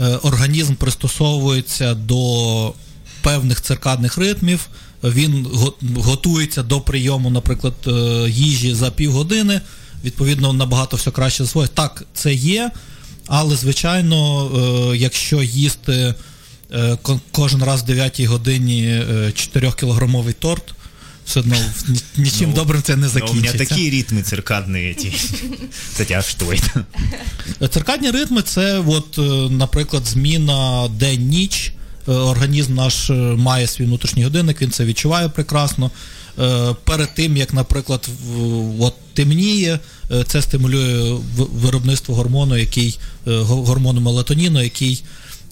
[0.00, 2.72] е, організм пристосовується до
[3.22, 4.68] певних циркадних ритмів,
[5.04, 5.46] він
[5.96, 7.90] готується до прийому, наприклад, е,
[8.30, 9.60] їжі за півгодини,
[10.04, 11.70] відповідно, набагато все краще засвоїть.
[11.74, 12.70] Так, це є,
[13.26, 14.46] але звичайно,
[14.92, 16.14] е, якщо їсти
[17.31, 18.83] кожен раз в 9 годині
[19.55, 20.63] 4-кілограмовий торт,
[21.25, 21.55] все одно
[21.87, 23.57] ні- нічим Ну, добрим це не Но у меня закінчиться.
[23.57, 25.13] такие ритмы циркадные эти.
[25.91, 26.83] Кстати, а что это?
[27.69, 29.21] Циркадні ритми це, от, е,
[29.53, 31.71] наприклад, зміна день-ніч.
[32.07, 35.91] Е, Організм наш е, має свій внутрішній годинник, він це відчуває прекрасно.
[36.39, 39.79] Е, Перед тим, як, наприклад, в- от темніє,
[40.11, 45.03] е, це стимулює в- виробництво гормону, який е, го- гормону мелатоніну, який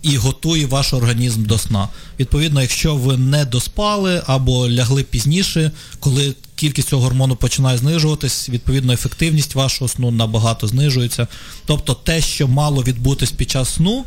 [0.05, 1.89] і готує ваш організм до сна.
[2.21, 8.93] Відповідно, якщо ви не доспали або лягли пізніше, коли кількість цього гормону починає знижуватись, відповідно,
[8.93, 11.27] ефективність вашого сну набагато знижується.
[11.67, 14.05] Тобто те, що мало відбутись під час сну,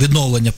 [0.00, 0.52] відновлення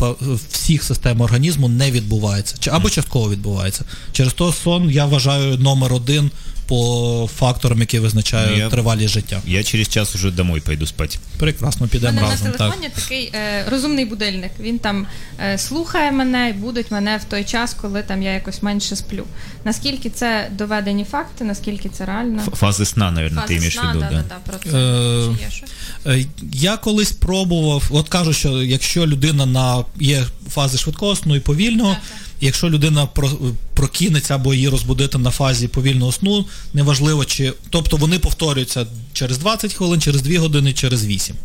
[0.52, 3.84] всіх систем організму не відбувається, або частково відбувається.
[4.12, 6.30] Через то сон я вважаю номер один
[6.66, 9.40] по факторам, які визначають я- тривалість життя.
[9.46, 11.18] Я через час уже домой пойду спать.
[11.38, 12.52] Прекрасно, У підемо мене на разом.
[12.52, 12.74] Так.
[12.94, 14.50] такий е, розумний будильник.
[14.60, 15.06] Він там
[15.40, 19.24] е, слухає мене і будуть мене в той час, коли там я якось менше сплю.
[19.64, 22.42] Наскільки це доведені факти, наскільки це реально?
[22.42, 24.16] Ф- Фазы сна, наверное, ты Фаза имеешь в сна, виду, да, да.
[24.16, 24.78] да, да, про це.
[24.78, 25.70] Е, Чи є щось?
[26.06, 31.40] Е, Я колись пробував, от кажу, що якщо людина на є фази швидкого сну і
[31.40, 31.96] повільного,
[32.40, 33.30] якщо людина про,
[33.74, 36.44] прокинеться або її розбудити на фазі повільного сну,
[36.74, 37.52] неважливо чи.
[37.70, 41.36] Тобто вони повторюються через 20 хвилин, через 2 години, через 8.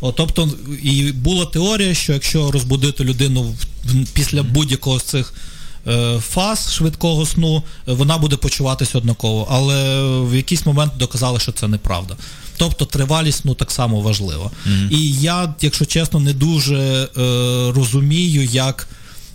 [0.00, 0.48] От, тобто,
[0.82, 3.54] і була теорія, що якщо розбудити людину
[4.12, 5.34] після будь-якого з цих
[5.86, 9.48] е, фаз швидкого сну, вона буде почуватися однаково.
[9.50, 12.16] Але в якийсь момент доказали, що це неправда.
[12.56, 14.50] Тобто тривалість сну так само важлива.
[14.90, 17.08] І я, якщо чесно, не дуже е,
[17.72, 18.88] розумію, як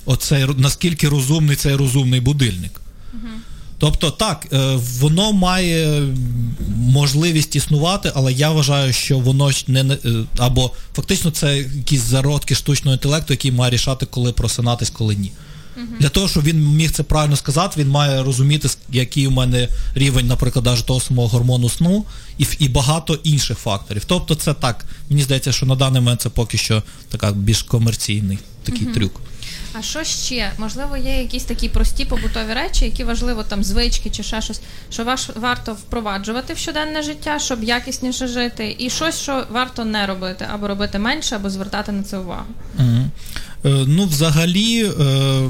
[0.10, 2.82] оцей, наскільки розумний цей розумний будильник.
[3.78, 6.04] Тобто так, е, воно має
[6.78, 9.98] можливість існувати, але я вважаю, що воно не е,
[10.38, 15.32] або фактично це якісь зародки штучного інтелекту, який має рішати, коли просинатись, коли ні.
[16.00, 20.28] Для того, щоб він міг це правильно сказати, він має розуміти, який у мене рівень,
[20.28, 22.06] наприклад, навіть того самого гормону сну
[22.38, 24.04] і, і багато інших факторів.
[24.06, 24.86] Тобто, це так.
[25.10, 29.22] Мені здається, що на даний момент це поки що така більш комерційний такий трюк.
[29.80, 30.52] А що ще?
[30.58, 34.62] Можливо, є якісь такі прості побутові речі, які важливо там звички чи ще щось,
[34.92, 40.06] що ваш варто впроваджувати в щоденне життя, щоб якісніше жити, і щось, що варто не
[40.06, 42.46] робити, або робити менше, або звертати на це увагу.
[42.78, 43.12] Мгм.
[43.66, 45.50] Е, Ну, взагалі, е,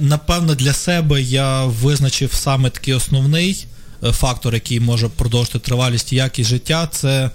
[0.00, 3.66] напевно, для себе я визначив саме такий основний
[4.04, 6.88] е, фактор, який може продовжити тривалість і якість життя.
[6.92, 7.30] Це.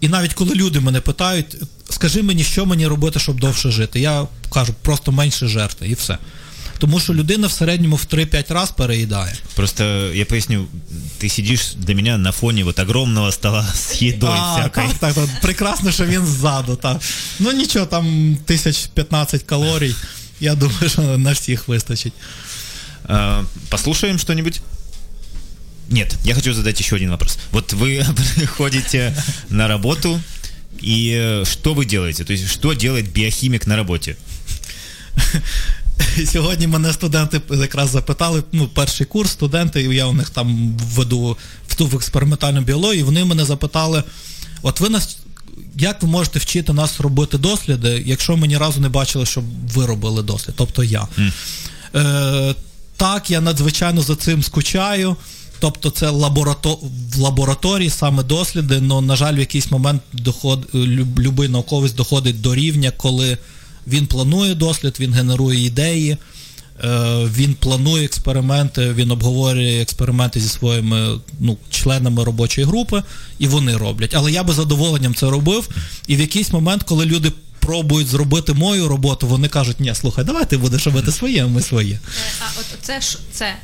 [0.00, 1.56] І навіть коли люди мене питають,
[1.90, 4.00] скажи мені, що мені робити, щоб довше жити.
[4.00, 6.18] Я кажу, просто менше жерти і все.
[6.78, 9.34] Тому що людина в середньому в 3-5 раз переїдає.
[9.54, 9.84] Просто
[10.14, 10.66] я поясню,
[11.20, 14.84] ты сидишь для меня на фоне вот огромного стола с едой А, всякой.
[14.84, 16.76] так, так, так, прекрасно, що він ззаду.
[16.76, 17.00] Так.
[17.38, 19.94] Ну нічого, там 1015 калорій.
[20.40, 22.12] Я думаю, що на всіх вистачить.
[23.08, 24.60] А, Послушаем что-нибудь?
[25.90, 27.38] Нет, я хочу задать еще один вопрос.
[27.52, 28.04] Вот вы
[28.36, 29.14] приходите
[29.50, 30.20] на работу,
[30.80, 32.24] и э, что вы делаете?
[32.24, 34.16] То есть, что делает биохимик на работе?
[36.26, 41.36] Сьогодні мене студенти якраз запитали, ну, перший курс, студенти, і я у них там веду
[41.68, 44.02] в ту в експериментальну біологію, вони мене запитали:
[44.62, 45.18] от ви нас.
[45.80, 49.44] Як ви можете вчити нас робити досліди, якщо ми ні разу не бачили, щоб
[49.74, 51.08] ви робили дослід, тобто я.
[51.94, 52.54] Е,
[52.96, 55.16] так, я надзвичайно за цим скучаю.
[55.60, 56.78] Тобто це лаборато...
[57.14, 60.68] в лабораторії саме досліди, але, на жаль, в якийсь момент доход...
[60.74, 61.20] люб...
[61.20, 63.38] любий науковець доходить до рівня, коли
[63.86, 66.16] він планує дослід, він генерує ідеї, е,
[67.36, 73.02] він планує експерименти, він обговорює експерименти зі своїми ну, членами робочої групи,
[73.38, 74.14] і вони роблять.
[74.14, 75.68] Але я би задоволенням це робив.
[76.06, 80.50] І в якийсь момент, коли люди пробують зробити мою роботу, вони кажуть, ні, слухай, давай
[80.50, 81.94] ти будеш робити своє, ми своє.
[81.94, 81.98] Е,
[82.40, 83.54] А от це ж це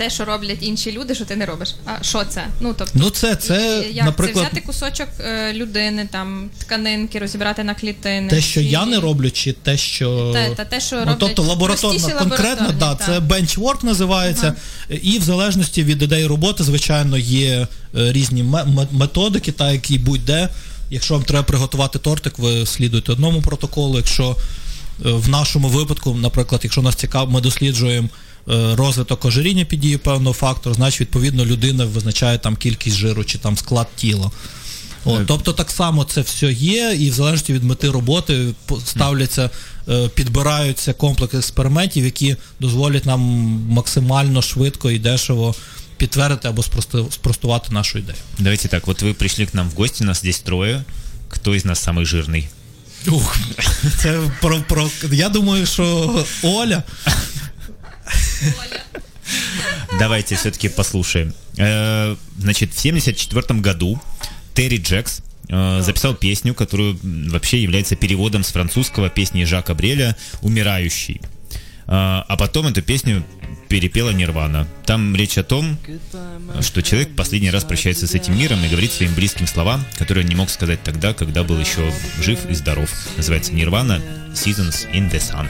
[0.00, 1.74] те, що роблять інші люди, що ти не робиш.
[1.84, 2.46] А що це?
[2.60, 7.64] Ну тобто, Ну, це, це, як наприклад, це взяти кусочок е, людини, там тканинки, розібрати
[7.64, 8.30] на клітини.
[8.30, 10.30] те, що чи- я не роблю, чи те, що.
[10.34, 13.06] Те- та те, що ну, роблять тобто лабораторно, конкретно, да, так.
[13.06, 14.54] це бенчворк називається.
[15.02, 17.66] І в залежності від ідеї роботи, звичайно, є е,
[18.12, 20.48] різні ме- ме- методики, та які будь-де.
[20.90, 23.96] Якщо вам треба приготувати тортик, ви слідуєте одному протоколу.
[23.96, 28.08] Якщо е, в нашому випадку, наприклад, якщо нас цікаво, ми досліджуємо
[28.47, 33.57] розвиток ожиріння під дією певного фактору, значить, відповідно, людина визначає там кількість жиру чи там
[33.57, 34.31] склад тіла.
[35.07, 39.49] От, тобто так само це все є, і в залежності від мети роботи по- ставляться,
[39.89, 43.19] е, підбираються комплекс експериментів, які дозволять нам
[43.69, 45.55] максимально швидко і дешево
[45.97, 48.17] підтвердити або спрости- спростувати нашу ідею.
[48.39, 50.83] Давайте так, вот вы пришли к нам в гости, нас здесь трое.
[51.29, 52.43] Кто из нас самый жирный?
[53.07, 53.37] Ух,
[54.01, 56.83] це про, про я думаю, що Оля.
[59.98, 61.34] Давайте все-таки послушаем.
[61.56, 64.00] Э, Значит, в 74 году
[64.54, 71.20] Терри Джекс э, записал песню, которую вообще является переводом с французского песни Жака Бреля «Умирающий».
[71.86, 73.24] А а потом эту песню
[73.68, 74.68] перепела Нирвана.
[74.86, 75.76] Там речь о том,
[76.60, 80.28] что человек последний раз прощается с этим миром и говорит своим близким слова, которые он
[80.28, 81.92] не мог сказать тогда, когда был еще
[82.22, 82.88] жив и здоров.
[83.16, 84.00] Называется «Нирвана.
[84.32, 85.48] Seasons in the Sun».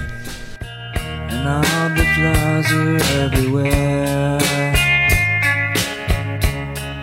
[1.32, 4.38] And all the flowers are everywhere.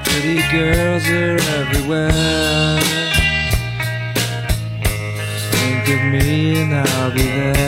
[0.03, 2.81] Pretty girls are everywhere.
[5.51, 7.67] Think of me and I'll be there.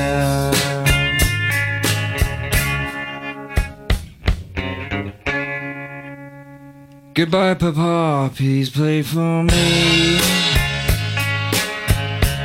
[7.14, 10.20] Goodbye, Papa, please play for me.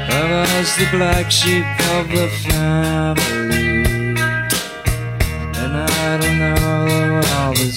[0.08, 3.73] Papa's the black sheep of the family.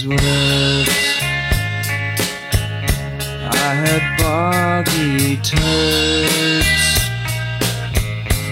[0.09, 0.89] Words.
[3.43, 6.67] I had boggy turds.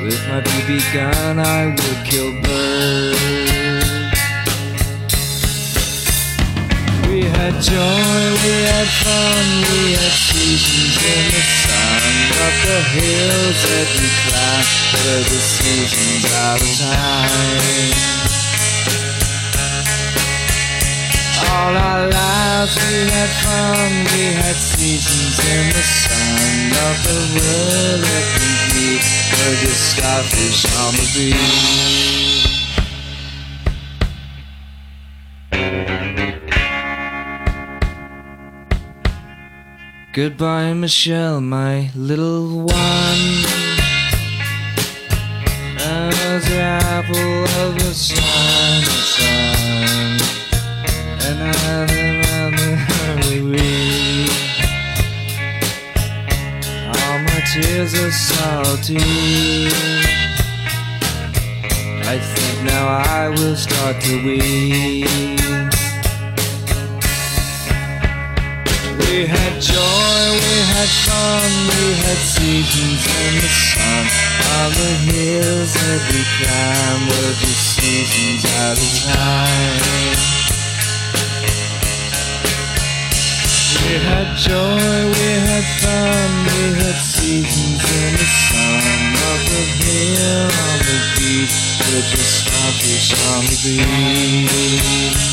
[0.03, 3.15] With my BB gun, I would kill birds.
[7.09, 12.03] We had joy, we had fun, we had seasons in the sun.
[12.45, 18.24] Up the hills that we climbed were the seasons out of time.
[21.57, 26.69] All our lives we had fun, we had seasons in the sun.
[26.75, 31.55] Not the world that complete, were just starfish on the beach.
[40.11, 43.23] Goodbye, Michelle, my little one.
[45.77, 48.24] As the apple of the sun,
[57.75, 58.97] tears are salty.
[62.13, 65.07] I think now I will start to weep.
[69.01, 74.03] We had joy, we had fun, we had seasons in the sun.
[74.55, 75.73] On the hills
[76.09, 80.15] we climbed were just seasons out of time.
[83.83, 85.14] We had joy,
[85.55, 88.83] had fun, we had seasons in the sun.
[89.29, 95.25] Up the hill, on the beach, were just starfish on the breeze.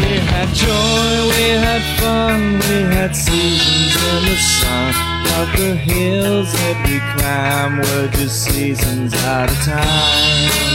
[0.00, 4.92] We had joy, we had fun, we had seasons in the sun.
[5.38, 10.74] Up the hills that we climbed were just seasons at a time.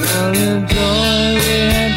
[0.00, 1.87] Well, the joy we had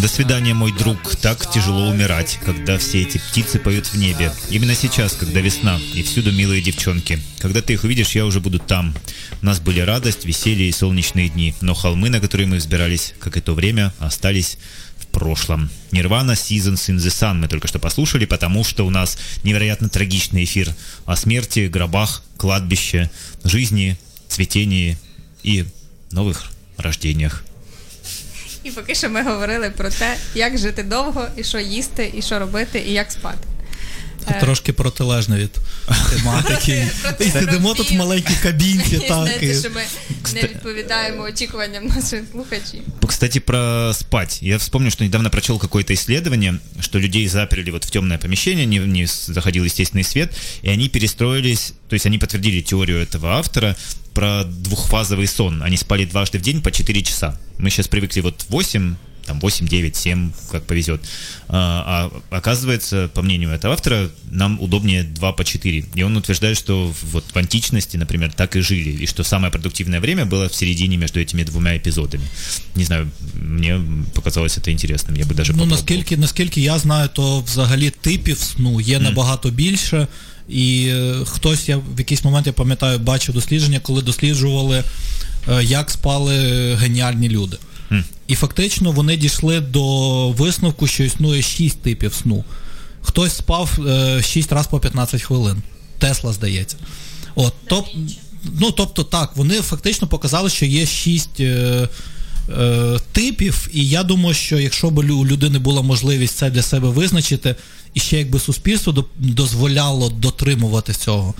[0.00, 1.14] До свидания, мой друг.
[1.16, 4.32] Так тяжело умирать, когда все эти птицы поют в небе.
[4.48, 7.18] Именно сейчас, когда весна, и всюду милые девчонки.
[7.38, 8.94] Когда ты их увидишь, я уже буду там.
[9.42, 13.36] У нас были радость, веселье и солнечные дни, но холмы, на которые мы взбирались, как
[13.36, 14.56] и то время, остались
[14.96, 15.68] в прошлом.
[15.92, 20.44] Нирвана Seasons in the Sun мы только что послушали, потому что у нас невероятно трагичный
[20.44, 23.10] эфир о смерти, гробах, кладбище,
[23.44, 23.98] жизни,
[24.28, 24.96] цветении
[25.42, 25.66] и
[26.10, 27.44] новых рождениях.
[28.64, 32.38] І поки що ми говорили про те, як жити довго, і що їсти, і що
[32.38, 33.38] робити, і як спати.
[34.28, 35.50] Це трошки протилежне від
[36.10, 36.86] тематики.
[37.20, 39.42] І сидимо тут в маленькій кабінці, так.
[39.42, 39.82] і- що ми
[40.34, 42.80] не відповідаємо очікуванням наших слухачів.
[43.06, 44.42] Кстати, про спать.
[44.42, 48.78] Я вспомнил, что недавно прочел какое-то исследование, что людей заперли вот в темное помещение, не,
[48.78, 50.30] не заходил естественный свет,
[50.64, 53.76] и они перестроились, то есть они подтвердили теорию этого автора
[54.13, 55.61] про двухфазовый сон.
[55.63, 57.37] Они спали дважды в день по 4 часа.
[57.57, 58.95] Мы сейчас привыкли вот 8,
[59.25, 61.01] там 8, 9, 7, как повезет.
[61.49, 65.85] А, а оказывается, по мнению этого автора, нам удобнее 2 по 4.
[65.95, 69.99] И он утверждает, что вот в античности, например, так и жили, и что самое продуктивное
[69.99, 72.23] время было в середине между этими двумя эпизодами.
[72.75, 73.81] Не знаю, мне
[74.13, 75.67] показалось это интересным, я бы даже Ну, попробовал.
[75.79, 80.07] наскільки, наскільки я знаю, то взагалі типів сну є набагато більше.
[80.50, 84.84] І е, хтось, я в якийсь момент, я пам'ятаю, бачив дослідження, коли досліджували,
[85.48, 86.34] е, як спали
[86.74, 87.56] геніальні люди.
[88.26, 92.44] І фактично вони дійшли до висновку, що існує 6 типів сну.
[93.02, 95.62] Хтось спав е, 6 разів по 15 хвилин.
[95.98, 96.76] Тесла, здається.
[97.34, 97.86] От, топ,
[98.60, 101.88] ну, тобто так, вони фактично показали, що є 6 е,
[102.48, 106.88] е, типів, і я думаю, що якщо б у людини була можливість це для себе
[106.88, 107.54] визначити,
[107.94, 111.34] і ще якби суспільство дозволяло дотримувати цього,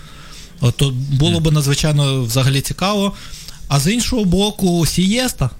[0.60, 3.12] от, то було б надзвичайно взагалі цікаво.
[3.68, 5.50] А з іншого боку, сієста.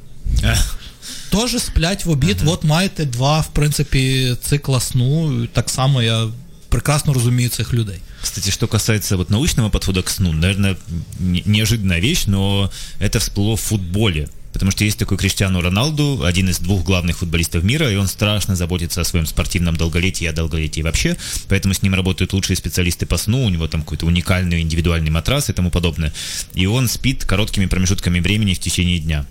[1.31, 5.47] Теж сплять в обід, от маєте два, в принципі, цикла сну.
[5.47, 6.29] Так само я
[6.69, 7.99] прекрасно розумію цих людей.
[8.23, 10.77] Кстати, что касается вот научного подхода к сну, наверное,
[11.21, 12.71] не- неожиданная вещь, но
[13.01, 14.29] это всплыло в футболе.
[14.54, 18.56] Потому что есть такой Криштиану Роналду, один из двух главных футболистов мира, и он страшно
[18.56, 21.18] заботится о своем спортивном долголетии и о долголетии вообще,
[21.50, 25.50] поэтому с ним работают лучшие специалисты по сну, у него там какой-то уникальный индивидуальный матрас
[25.50, 26.14] и тому подобное.
[26.54, 29.26] И он спит короткими промежутками времени в течение дня.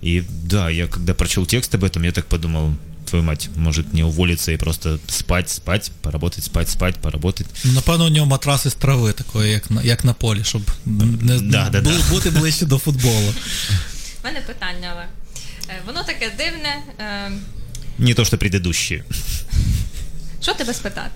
[0.00, 2.72] И да, я когда прочел текст об этом, я так подумал,
[3.10, 7.46] твою мать, может не уволиться и просто спать, спать, поработать, спать, спать, поработать.
[7.64, 11.68] Напевно, у нього матрас із трави такої, як на, як на полі, щоб не, Да,
[11.72, 12.10] да, бу- да.
[12.10, 13.34] бути ближче до футболу.
[14.23, 15.05] У мене питання, але
[15.69, 16.77] е, воно таке дивне.
[17.97, 19.03] Не то, що предыдущие.
[20.41, 21.09] Що тебе спитати?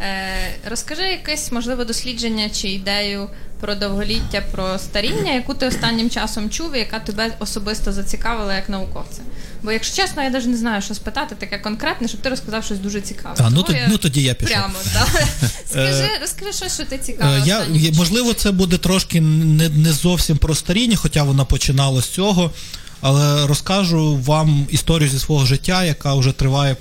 [0.00, 3.28] Е, розкажи якесь, можливо, дослідження чи ідею
[3.60, 8.68] про довголіття, про старіння, яку ти останнім часом чув, і яка тебе особисто зацікавила як
[8.68, 9.22] науковця.
[9.62, 12.78] Бо, якщо чесно, я навіть не знаю, що спитати, таке конкретне, щоб ти розказав щось
[12.78, 13.34] дуже цікаве.
[13.38, 14.56] А, ну, тоді- я ну, тоді я пішов.
[14.56, 15.22] Прямо, так.
[15.70, 17.36] Скажи, розкажи щось, що ти цікаве.
[17.38, 22.08] Е, Я, можливо, це буде трошки не, не зовсім про старіння, хоча воно починало з
[22.08, 22.52] цього.
[23.00, 26.76] Але розкажу вам історію зі свого життя, яка вже триває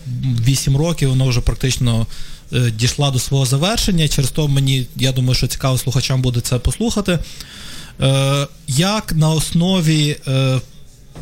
[0.47, 2.07] 8 років, вона вже практично
[2.53, 4.07] е, дійшла до свого завершення.
[4.07, 7.20] Через то мені, я думаю, що цікаво слухачам буде це послухати.
[8.01, 10.59] Е, як на основі е,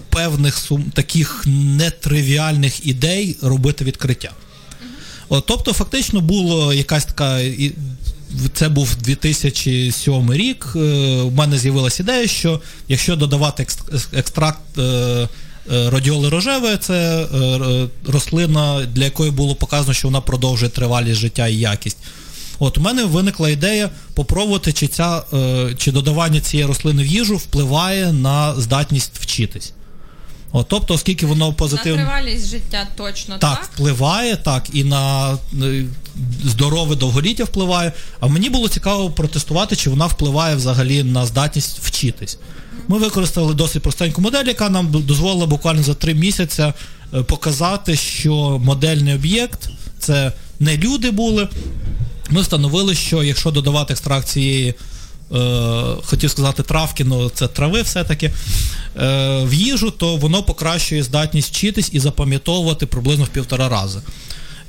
[0.10, 4.32] певних сум, таких нетривіальних ідей робити відкриття.
[5.30, 7.40] От, тобто, фактично було якась така.
[8.54, 10.74] Це був 2007 рік.
[10.76, 10.80] е,
[11.22, 13.68] У мене з'явилася ідея, що якщо додавати
[14.14, 15.28] екстракт е, е,
[15.90, 17.28] радіоли рожевої, це
[18.08, 21.98] рослина, для якої було показано, що вона продовжує тривалість життя і якість.
[22.60, 25.24] От у мене виникла ідея попробувати, чи ця
[25.78, 29.74] чи додавання цієї рослини в їжу впливає на здатність вчитись.
[30.52, 33.70] От, тобто, оскільки воно На тривалість життя точно Так, так.
[33.74, 35.86] впливає, так, і на е,
[36.44, 37.92] здорове довголіття впливає.
[38.20, 42.38] А мені було цікаво протестувати, чи вона впливає взагалі на здатність вчитись.
[42.88, 46.74] Ми використали досить простеньку модель, яка нам дозволила буквально за три місяці е,
[47.24, 49.70] показати, що модельний об'єкт
[50.00, 51.48] це не люди були.
[52.30, 54.74] Ми встановили, що якщо додавати екстракт цієї,
[56.06, 58.32] хотів сказати травки, але це трави все-таки, е,
[59.44, 64.00] в їжу, то воно покращує здатність вчитись і запам'ятовувати приблизно в півтора рази.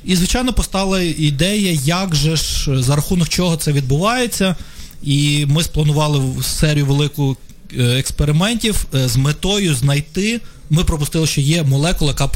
[0.04, 4.56] І, звичайно, постала ідея, як же ж за рахунок чого це відбувається.
[5.02, 7.36] І ми спланували серію велику
[7.78, 10.40] е, експериментів е, з метою знайти.
[10.70, 12.28] Ми пропустили, що є молекула, яка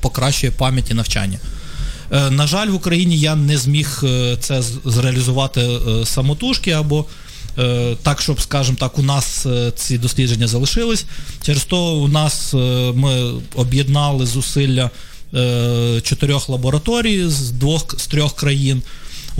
[0.00, 1.38] покращує пам'ять і навчання.
[2.12, 7.04] Е, На жаль, в Україні я не зміг е, це зреалізувати е, самотужки або е,
[8.02, 11.04] так, щоб, скажімо так, у нас е, ці дослідження залишились.
[11.42, 12.56] Через то у нас е,
[12.94, 14.90] ми об'єднали зусилля
[15.34, 18.82] е, чотирьох лабораторій з двох з трьох країн.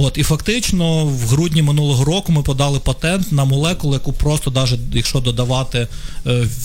[0.00, 4.80] От, і фактично в грудні минулого року ми подали патент на молекулу, яку просто, навіть
[4.92, 5.88] якщо додавати е,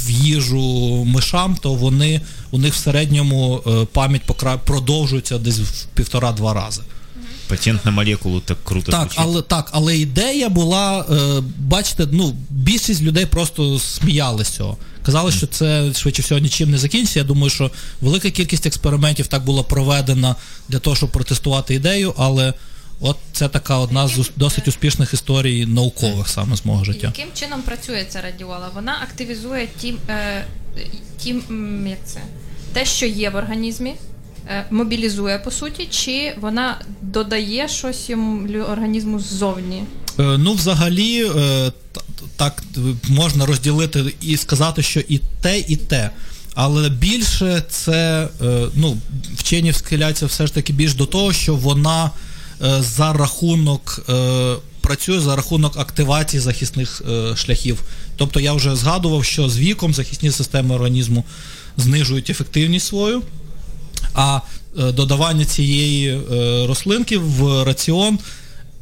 [0.05, 0.61] в їжу
[1.05, 4.57] мишам, то вони у них в середньому е, пам'ять покра...
[4.57, 6.81] продовжується десь в півтора-два рази.
[7.57, 9.19] Патент на молекулу так круто Так, звучит.
[9.19, 14.77] але так, але ідея була, е, бачите, ну більшість людей просто сміялися цього.
[15.05, 17.19] Казали, що це швидше всього нічим не закінчиться.
[17.19, 20.35] Я думаю, що велика кількість експериментів так була проведена
[20.69, 22.53] для того, щоб протестувати ідею, але
[22.99, 27.07] от це така одна з досить успішних історій наукових саме з мого життя.
[27.17, 28.69] Яким чином працює ця радіола?
[28.75, 30.45] Вона активізує ті, е,
[31.17, 31.29] ті
[31.87, 32.19] як це,
[32.73, 33.93] те, що є в організмі,
[34.71, 39.83] мобілізує по суті, чи вона додає щось йому організму ззовні?
[40.19, 41.71] Е, Ну, взагалі, е,
[42.35, 42.79] так е,
[43.09, 46.09] можна розділити і сказати, що і те, і те.
[46.55, 48.97] Але більше це, е, ну,
[49.35, 52.11] вчені схиляються все ж таки більш до того, що вона
[52.61, 57.83] е, за рахунок е, працює за рахунок активації захисних е, шляхів.
[58.15, 61.23] Тобто я вже згадував, що з віком захисні системи організму
[61.77, 63.21] знижують ефективність свою,
[64.13, 64.39] а
[64.79, 66.19] е, додавання цієї е,
[66.67, 68.19] рослинки в раціон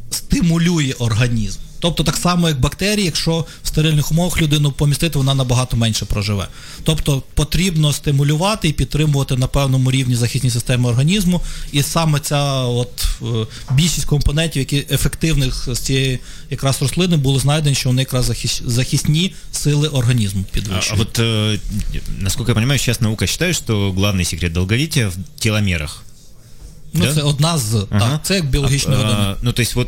[0.10, 1.60] стимулює організм.
[1.82, 6.48] Тобто так само, як бактерії, якщо в стерильних умовах людину помістити, вона набагато менше проживе.
[6.84, 11.42] Тобто потрібно стимулювати і підтримувати на певному рівні захисні системи організму.
[11.72, 13.26] І саме ця от е,
[13.72, 16.20] більшість компонентів, які ефективних з цієї
[16.50, 18.32] якраз рослини, були знайдені, що вони якраз
[18.66, 20.92] захисні сили організму А, підвищують.
[20.94, 21.60] а вот, э,
[22.20, 26.04] насколько я понимаю, сейчас наука считает, что главный секрет долголетия в теломерах.
[26.94, 27.14] Ну, да?
[27.14, 28.10] це одна з Ага.
[28.10, 29.38] так, це як біологічний А, годинник.
[29.42, 29.88] Ну, то есть вот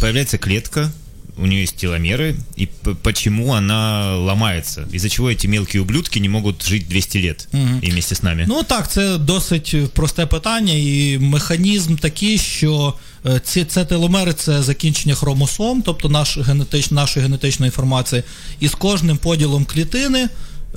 [0.00, 0.90] появляется клетка,
[1.36, 2.68] у нее есть теломеры, и
[3.02, 4.86] почему она ломается?
[4.92, 7.80] Из-за чего эти мелкие ублюдки не могут жить 200 лет Мгм.
[7.82, 8.44] и вместе с нами?
[8.48, 12.94] Ну так, це досить просте питання, і механізм такий, що
[13.26, 18.22] е, ці це теломери це закінчення хромосом, тобто наш генетич, нашої генетичної інформації,
[18.60, 20.28] і з кожним поділом клітини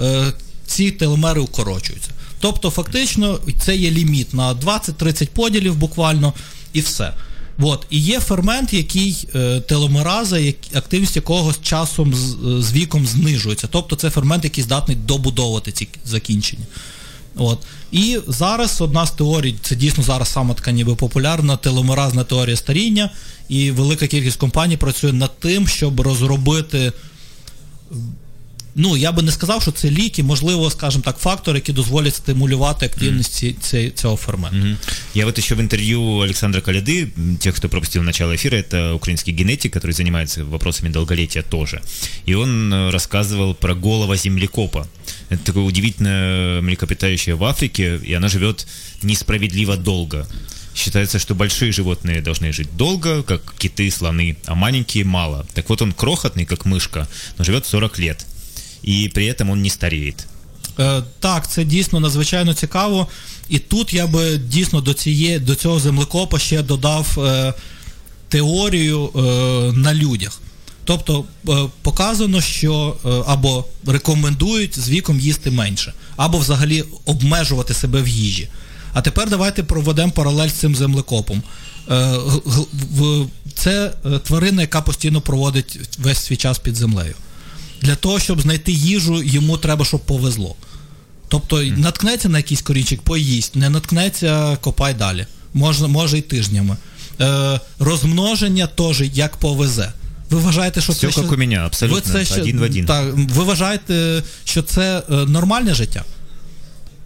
[0.02, 0.34] е,
[0.68, 2.10] ці теломери укорочуються.
[2.40, 6.34] Тобто, фактично, це є ліміт на 20-30 поділів буквально,
[6.74, 7.14] і все.
[7.60, 7.86] От.
[7.90, 13.68] І є фермент, який е, теломераза, як, активність якого з часом з, з віком знижується.
[13.72, 16.66] Тобто це фермент, який здатний добудовувати ці закінчення.
[17.36, 17.60] От.
[17.92, 23.12] І зараз одна з теорій, це дійсно зараз саме така ніби популярна теломеразна теорія старіння,
[23.50, 26.92] і велика кількість компаній працює над тим, щоб розробити.
[28.77, 32.87] Ну, я би не сказав, що це ліки, можливо, скажімо так, фактори, які дозволять стимулювати
[32.87, 34.57] активність ці, ці, цього ферменту.
[34.57, 34.77] Мгм.
[35.15, 39.35] Я вот еще в интервью Александра Коляды, м, тех, кто пропустил начало эфира, это украинский
[39.35, 41.81] генетик, который занимается вопросами долголетия тоже.
[42.29, 44.87] И он э, рассказывал про голого землекопа.
[45.31, 48.67] Это такое удивительное млекопитающее в Африке, и оно живет
[49.03, 50.27] несправедливо долго.
[50.75, 55.45] Считается, что большие животные должны жить долго, как киты, слоны, а маленькие мало.
[55.53, 57.07] Так вот он крохотный, как мышка,
[57.39, 58.27] но живет 40 лет.
[58.88, 60.28] И при этом он не стареет.
[60.80, 63.08] Е, так, це дійсно надзвичайно цікаво.
[63.50, 67.54] І тут я би дійсно до цієї, до цього землекопа ще додав е,
[68.30, 69.20] теорію е,
[69.78, 70.42] на людях.
[70.84, 78.02] Тобто е, показано, що е, або рекомендують з віком їсти менше, або взагалі обмежувати себе
[78.02, 78.50] в їжі.
[78.94, 81.44] А тепер давайте проведемо паралель з цим землекопом.
[81.92, 82.16] Е,
[83.56, 87.16] Це тварина, яка постійно проводить весь свій час під землею.
[87.82, 90.56] Для того, щоб знайти їжу, йому треба, щоб повезло.
[91.28, 95.26] Тобто наткнеться на якийсь корінчик, поїсть, не наткнеться, копай далі.
[95.54, 96.78] Може, може і тижнями.
[97.22, 99.92] Е, розмноження теж як повезе.
[100.30, 102.86] Ви вважаєте, що Всё це як ще- у мене, абсолютно, ви це один в один.
[102.86, 106.04] Так, ви вважаєте, що це е, нормальне життя?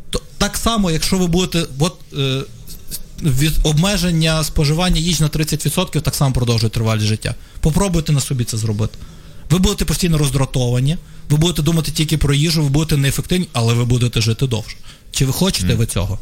[0.09, 2.41] То, так само, якщо ви будете от, е,
[3.23, 7.35] від обмеження споживання їжі на 30%, так само продовжує тривалість життя.
[7.59, 8.97] Попробуйте на собі це зробити.
[9.50, 10.96] Ви будете постійно роздратовані,
[11.30, 14.76] ви будете думати тільки про їжу, ви будете неефективні, але ви будете жити довше.
[15.10, 16.18] Чи ви хочете ви цього?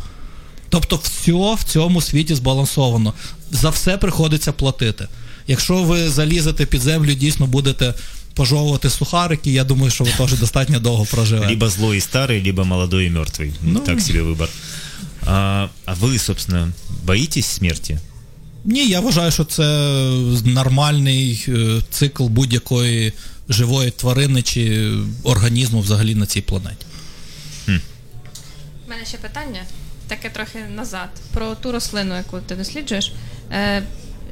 [0.68, 3.12] Тобто, все в цьому світі збалансовано.
[3.50, 5.08] За все приходиться платити.
[5.46, 7.94] Якщо ви залізете під землю, дійсно будете
[8.34, 11.48] пожовувати сухарики, я думаю, що ви теж достатньо довго проживете.
[11.48, 13.52] Либо злой и старый, либо молодой и мертвый.
[13.62, 13.80] Ну.
[13.80, 14.48] Так себе выбор.
[15.26, 16.72] А, а вы, собственно,
[17.04, 18.00] боитесь смерти?
[18.65, 19.63] Ні, я вважаю, що це
[20.45, 23.13] нормальний е, цикл будь-якої
[23.49, 24.91] живої тварини чи
[25.23, 26.85] організму взагалі на цій планеті.
[28.87, 29.59] У мене ще питання,
[30.07, 33.11] таке трохи назад, про ту рослину, яку ти досліджуєш.
[33.51, 33.83] Е,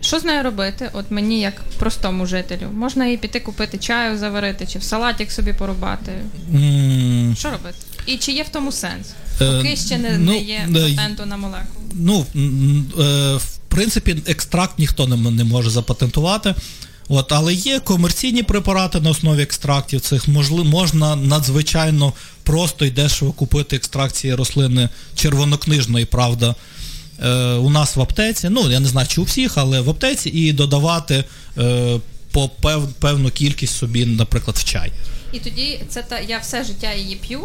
[0.02, 0.90] що з нею робити?
[0.94, 5.54] От мені, як простому жителю, можна її піти купити чаю заварити, чи в салатик собі
[5.54, 6.12] порубати.
[6.56, 7.76] М, Що робити?
[8.06, 9.08] І чи є в тому сенс?
[9.42, 11.86] Е, Поки ще не, ну, не є е, патенту на молекулу.
[11.94, 16.56] Ну, е, в принципі, екстракт ніхто не, не може запатентувати.
[17.10, 20.28] От, але є комерційні препарати на основі екстрактів цих.
[20.28, 22.14] Можли, можна надзвичайно
[22.44, 26.56] просто і дешево купити екстракції рослини червонокнижної, правда,
[27.24, 28.50] е, у нас в аптеці.
[28.50, 31.24] Ну, я не знаю, чи у всіх, але в аптеці, і додавати
[31.58, 32.00] е,
[32.32, 34.92] по пев, певну кількість собі, наприклад, в чай.
[35.34, 37.42] І тоді це та я все життя її п'ю,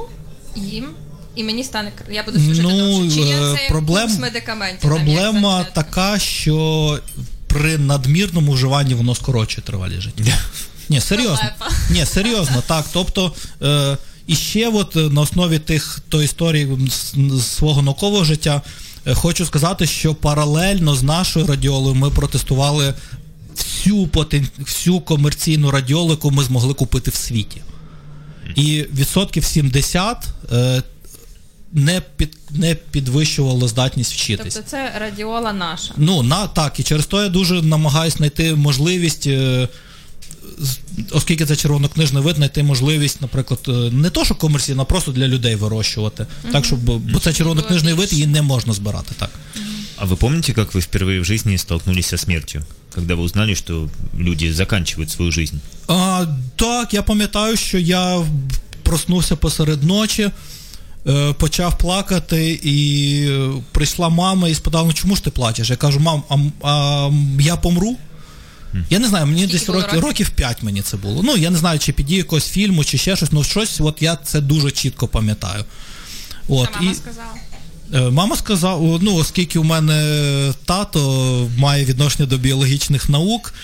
[0.56, 0.88] їм,
[1.36, 3.16] і мені стане я буду жити Ну, довше.
[3.16, 4.80] Чи є е, це проблем- курс медикаментів?
[4.80, 5.82] там, як Проблема конкретно?
[5.82, 6.98] така, що
[7.46, 10.38] при надмірному вживанні воно скорочує тривалість життя.
[10.88, 11.48] Ні, серйозно.
[11.90, 12.84] Ні, серйозно, так.
[12.92, 16.78] Тобто, е, і ще от е, на основі тих то історії
[17.42, 18.62] свого наукового життя
[19.06, 22.94] е, хочу сказати, що паралельно з нашою радіолою ми протестували
[23.56, 24.48] всю потен...
[24.58, 27.62] всю комерційну радіолу, яку ми змогли купити в світі.
[28.54, 30.82] І відсотків 70 е,
[31.73, 32.37] не, під...
[32.51, 34.53] не підвищувало здатність вчитись.
[34.53, 35.93] Тобто це радіола наша.
[35.97, 39.67] Ну, на, так, і через то я дуже намагаюся знайти можливість, е,
[40.59, 40.77] з-
[41.11, 45.27] оскільки це червонокнижний вид, знайти можливість, наприклад, е, не то, що комерційно, а просто для
[45.27, 46.25] людей вирощувати.
[46.51, 49.11] Так, щоб, бо це червонокнижний вид, її не можна збирати.
[49.17, 49.29] Так.
[49.99, 52.63] А вы помните, как вы впервые в жизни столкнулись со смертью?
[52.95, 55.55] Когда вы узнали, что люди заканчивают свою жизнь?
[55.87, 56.25] А,
[56.55, 58.21] так, я пам'ятаю, що я
[58.83, 60.31] проснувся посеред ночі, е,
[61.38, 65.70] почав плакати, і е, прийшла мама і спитала, ну чому ж ти плачеш?
[65.70, 66.36] Я кажу, мам, а,
[66.68, 67.96] а я помру?
[68.90, 70.00] Я не знаю, мені Скільки десь років, років?
[70.04, 71.22] років 5 мені це було.
[71.22, 74.16] Ну, я не знаю, чи піді якогось фільму, чи ще щось, ну щось, от я
[74.16, 75.64] це дуже чітко пам'ятаю.
[76.48, 77.34] От, А мама і, сказала.
[77.94, 83.54] Е, Мама сказала, ну, оскільки у мене тато має відношення до біологічних наук,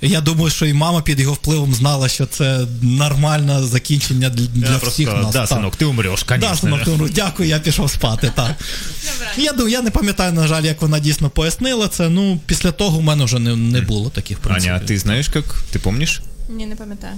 [0.00, 4.70] я думаю, що і мама під його впливом знала, що це нормальне закінчення для, для
[4.72, 5.32] Я всіх просто, нас.
[5.32, 5.58] да, так.
[5.58, 6.56] сынок, ты умрешь, Да, конечно.
[6.56, 8.32] синок, ну, дякую, я пішов спати.
[8.36, 8.56] Так.
[9.36, 12.08] Я, думаю, я не пам'ятаю, на жаль, як вона дійсно пояснила це.
[12.08, 14.72] Ну, після того в мене вже не, не було таких принципів.
[14.74, 15.44] Аня, а ты знаешь, как?
[15.72, 16.20] Ты помнишь?
[16.48, 17.14] Ні, не пам'ятаю.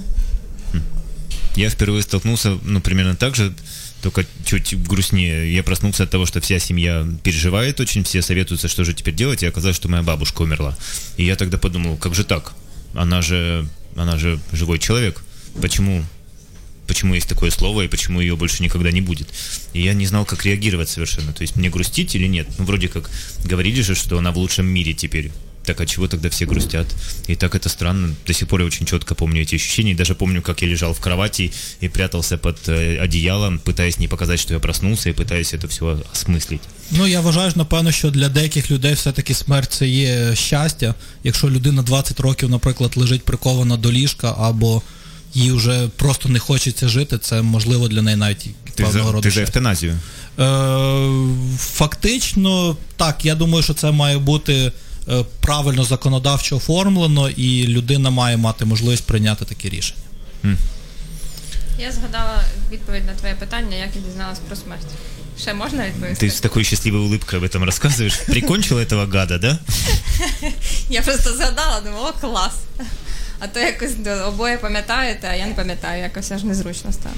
[1.57, 3.53] Я впервые столкнулся, ну, примерно так же,
[4.03, 5.55] только чуть грустнее.
[5.55, 9.43] Я проснулся от того, что вся семья переживает очень, все советуются, что же теперь делать,
[9.43, 10.77] и оказалось, что моя бабушка умерла.
[11.19, 12.53] И я тогда подумал, как же так?
[12.94, 15.24] Она же, она же живой человек.
[15.62, 16.04] Почему
[16.88, 19.30] почему есть такое слово и почему ее больше никогда не будет.
[19.72, 21.32] И я не знал, как реагировать совершенно.
[21.32, 22.48] То есть мне грустить или нет?
[22.58, 23.10] Ну, вроде как
[23.46, 25.32] говорили же, что она в лучшем мире теперь.
[25.71, 26.87] Так а чего тогда все грустят?
[27.27, 28.15] И так это странно.
[28.27, 29.93] До сих пор я очень четко помню эти ощущения.
[29.93, 34.07] И даже помню, как я лежал в кровати и прятался под э, одеялом, пытаясь не
[34.09, 36.61] показать, что я проснулся, и пытаясь это все осмыслить.
[36.91, 40.95] Ну, я вважаю, напевно, що для деяких людей все-таки смерть це є щастя.
[41.25, 44.83] Якщо людина 20 років, наприклад, лежить прикована до ліжка, або
[45.35, 49.29] їй вже просто не хочеться жити, це можливо для неї навіть Ты певного за, роду
[49.29, 49.61] ты за щастя.
[49.61, 49.99] эвтаназию?
[50.39, 54.73] Е, фактично, так, я думаю, що це має бути е,
[55.41, 60.01] правильно законодавчо оформлено, і людина має мати можливість прийняти таке рішення.
[61.79, 64.87] Я згадала відповідь на твоє питання, як я дізналась про смерть.
[65.41, 66.27] Ще можна відповісти?
[66.27, 68.27] Ты с такой счастливой улыбкой об этом рассказываешь.
[68.27, 69.59] Прикончил этого гада, да?
[70.89, 72.55] Я просто згадала, думала, о, клас.
[73.44, 73.92] А то якось
[74.28, 77.16] обоє пам'ятаєте, а я не пам'ятаю, якось аж незручно стало.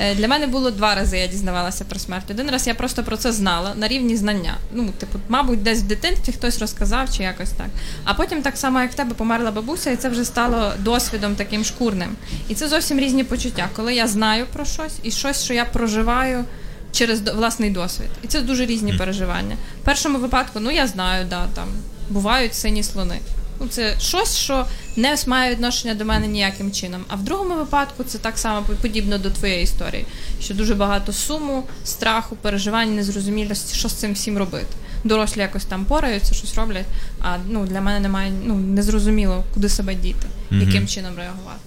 [0.00, 2.30] Е, Для мене було два рази, я дізнавалася про смерть.
[2.30, 4.56] Один раз я просто про це знала на рівні знання.
[4.72, 7.66] Ну, типу, мабуть, десь в дитинстві хтось розказав чи якось так.
[8.04, 11.64] А потім так само, як в тебе померла бабуся, і це вже стало досвідом таким
[11.64, 12.16] шкурним.
[12.48, 16.44] І це зовсім різні почуття, коли я знаю про щось і щось, що я проживаю
[16.92, 18.08] через власний досвід.
[18.22, 19.56] І це дуже різні переживання.
[19.82, 21.68] В першому випадку, ну я знаю, да, там
[22.08, 23.18] бувають сині слони.
[23.60, 27.04] Ну, це щось, що не має відношення до мене ніяким чином.
[27.08, 30.04] А в другому випадку це так само подібно до твоєї історії,
[30.40, 34.66] що дуже багато суму, страху, переживань, незрозумілості, що з цим всім робити.
[35.04, 36.86] Дорослі якось там пораються, щось роблять,
[37.20, 41.60] а ну, для мене немає ну, незрозуміло, куди себе діти, яким чином реагувати.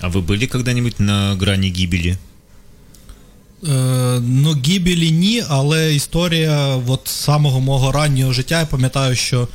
[0.00, 2.16] А вы были когда-нибудь на грани гибели?
[3.64, 9.48] Е, ну, гібелі ні, але історія от самого мого раннього життя, я пам'ятаю, що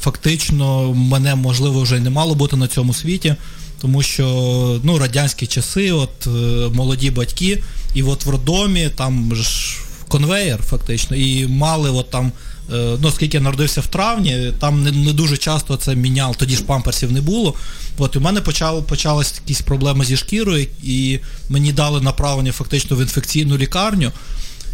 [0.00, 3.34] фактично мене, можливо, вже не мало бути на цьому світі,
[3.80, 4.24] тому що
[4.82, 6.30] ну, радянські часи, от е,
[6.74, 7.62] молоді батьки,
[7.94, 9.76] і от в роддомі, там ж
[10.08, 12.32] конвеєр, фактично, і мали от там.
[12.72, 16.56] е, Ну, оскільки я народився в травні, там не, не дуже часто це міняли, тоді
[16.56, 17.54] ж памперсів не було.
[17.98, 21.18] От у мене почали, почались якісь проблеми зі шкірою, і
[21.48, 24.12] мені дали направлення фактично в інфекційну лікарню.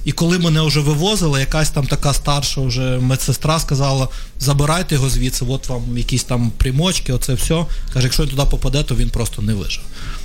[0.05, 4.09] І коли мене вже вивозили, якась там така старша вже медсестра сказала,
[4.40, 7.66] забирайте його звідси, от вам якісь там примочки, оце все.
[7.92, 9.82] Каже, якщо він туди попаде, то він просто не вижив.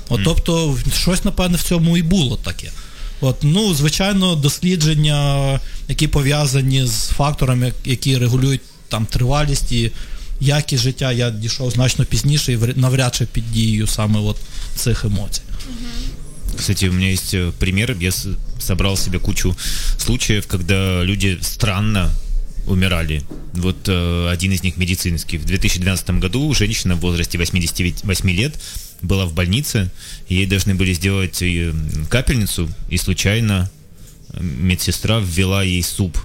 [0.10, 2.72] От, тобто, щось, напевне, в цьому і було таке.
[3.22, 9.92] От, ну, звичайно, дослідження, які пов'язані з факторами, які регулюють там тривалість і
[10.40, 14.38] якість життя, я дійшов значно пізніше і навряд чи під дією саме от
[14.76, 15.42] цих емоцій.
[16.60, 17.96] Кстати, у меня есть э, пример.
[18.00, 18.12] Я
[18.60, 19.56] собрал себе кучу
[19.98, 22.12] случаев, когда люди странно
[22.68, 23.24] умирали.
[23.54, 25.38] Вот э, один из них медицинский.
[25.38, 28.60] В 2012 году женщина в возрасте 88 лет
[29.02, 29.90] была в больнице.
[30.28, 31.74] Ей должны были сделать э,
[32.10, 33.72] капельницу, и случайно
[34.34, 36.18] э, медсестра ввела ей суп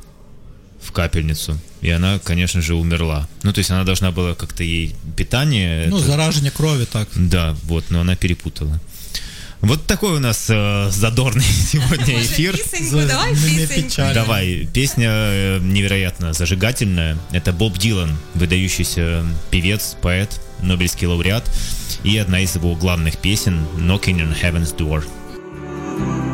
[0.83, 1.57] в капельницу.
[1.81, 3.29] И она, конечно же, умерла.
[3.45, 5.87] Ну, то есть она должна была как-то ей питание...
[5.91, 7.09] Ну, это- зараження крові, так.
[7.17, 8.81] да, вот, но она перепутала.
[9.65, 11.43] Вот такой у нас э, задорный
[11.73, 12.55] сегодня эфир.
[13.09, 14.15] Давай.
[14.15, 17.17] Давай, песня э, невероятно зажигательная.
[17.33, 21.51] Это Боб Дилан, выдающийся певец, поэт, Нобелевский лауреат.
[22.03, 25.05] И одна из его главных песен «Knocking on Heaven's Door».
[25.97, 26.34] Mama,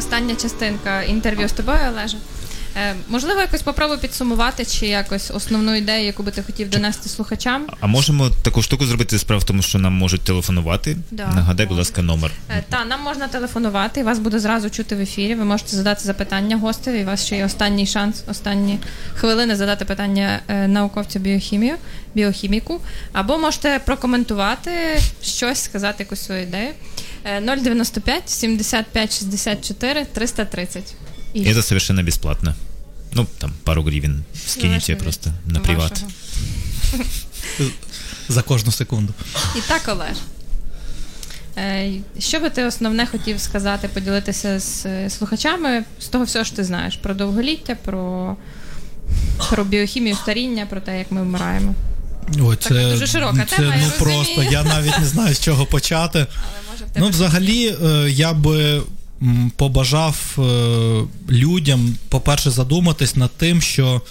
[0.00, 2.16] остання частинка інтерв'ю з тобою, Олеже.
[2.80, 7.66] Е, можливо, якось попробуй підсумувати чи якось основну ідею, яку би ти хотів донести слухачам.
[7.80, 10.96] А можемо таку штуку зробити справа в тому, що нам можуть телефонувати.
[11.10, 12.32] Да, Нагадай, будь ласка, номер.
[12.50, 15.34] Е, Та нам можна телефонувати, і вас буде зразу чути в ефірі.
[15.34, 17.02] Ви можете задати запитання гостеві.
[17.02, 18.78] У вас ще є останній шанс, останні
[19.14, 21.74] хвилини задати питання е, науковцю біохімію,
[22.14, 22.80] біохіміку.
[23.12, 24.70] Або можете прокоментувати
[25.22, 26.70] щось, сказати якусь свою ідею.
[27.24, 30.94] Е, 095 75 64 330.
[31.34, 32.54] І И это совершенно бесплатно.
[33.12, 36.04] Ну, там, пару гривен скинете просто на приват.
[38.28, 39.14] За кожну секунду.
[39.56, 40.16] І так, Олеж.
[41.56, 46.64] Е, Що би ти основне хотів сказати, поділитися з слухачами з того всього, що ти
[46.64, 48.36] знаєш про довголіття, про,
[49.50, 51.74] про біохімію старіння, про те, як ми вмираємо.
[52.38, 53.98] Так, це, дуже широка це, тема, я ну розумію.
[53.98, 56.18] просто я навіть не знаю, з чого почати.
[56.18, 58.82] Але може в тебе Ну, взагалі, е, я би
[59.56, 60.42] побажав е,
[61.30, 64.02] людям, по-перше, задуматись над тим, що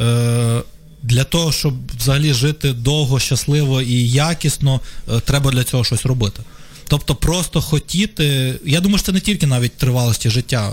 [0.00, 0.62] е,
[1.02, 6.42] для того, щоб взагалі жити довго, щасливо і якісно, е, треба для цього щось робити.
[6.88, 10.72] Тобто просто хотіти, я думаю, що це не тільки навіть тривалості життя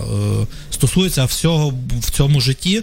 [0.70, 2.82] стосується всього в цьому житті.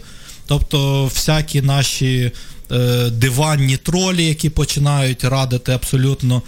[0.50, 2.32] Тобто всякі наші
[2.72, 6.42] е, диванні тролі, які починають радити абсолютно.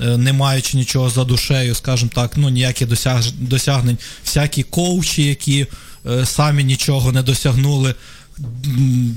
[0.00, 5.66] Е, Не маючи нічого за душею, скажімо так, ну ніяких досяг, досягнень, всякі коучі, які
[6.06, 7.94] е, самі нічого не досягнули,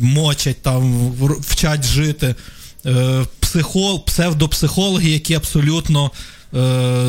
[0.02, 1.12] мочать там,
[1.42, 2.36] вчать жити,
[2.86, 6.12] е, психол, псевдопсихологи, які абсолютно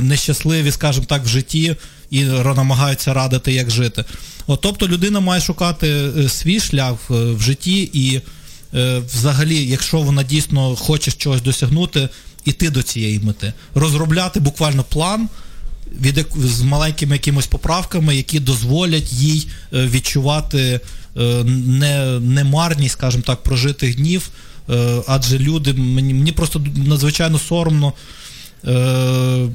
[0.01, 1.77] нещасливі, скажімо так, в житті
[2.11, 4.05] і намагаються радити, як жити.
[4.47, 8.21] От, тобто людина має шукати свій шлях в житті і
[9.15, 12.09] взагалі, якщо вона дійсно хоче чогось досягнути,
[12.45, 13.53] іти до цієї мети.
[13.75, 15.29] Розробляти буквально план
[16.01, 20.81] від з маленькими якимось поправками, які дозволять їй е, відчувати
[21.17, 24.31] е, не, немарність, скажімо так, прожитих днів.
[24.71, 27.93] Е, адже люди, мені, мені просто надзвичайно соромно
[28.67, 29.49] е,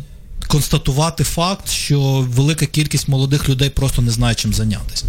[0.47, 5.05] констатувати факт, що велика кількість молодих людей просто не знає, чим зайнятися.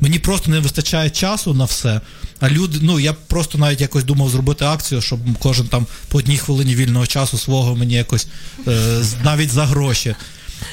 [0.00, 2.00] Мені просто не вистачає часу на все.
[2.40, 6.38] А люди, ну я просто навіть якось думав зробити акцію, щоб кожен там по одній
[6.38, 8.26] хвилині вільного часу свого мені якось
[8.68, 10.14] е, навіть за гроші.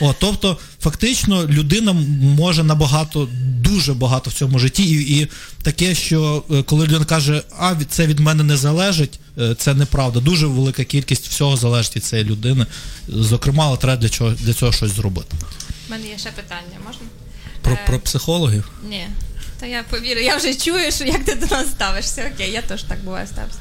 [0.01, 3.27] О, тобто, фактично, людина може набагато,
[3.61, 5.27] дуже багато в цьому житті, і, і
[5.63, 10.19] таке, що е, коли людина каже, а це від мене не залежить, е, це неправда.
[10.19, 12.65] Дуже велика кількість всього залежить від цієї людини.
[13.07, 15.35] Зокрема, але треба для чого для цього щось зробити.
[15.87, 17.01] У мене є ще питання, можна?
[17.61, 18.69] Про, Е, про психологів.
[18.89, 19.07] Ні.
[19.59, 22.31] Та я повірю, я вже чую, що як ти до нас ставишся.
[22.35, 23.57] Окей, я теж так буває ставлюся.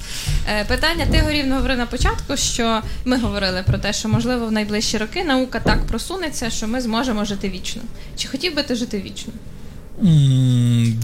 [0.49, 4.53] Е, питання, ти горів говорив на початку, що ми говорили про те, що можливо в
[4.53, 7.83] найближчі роки наука так просунеться, що ми зможемо жити вічно.
[8.17, 9.33] Чи хотів би ти жити вічно?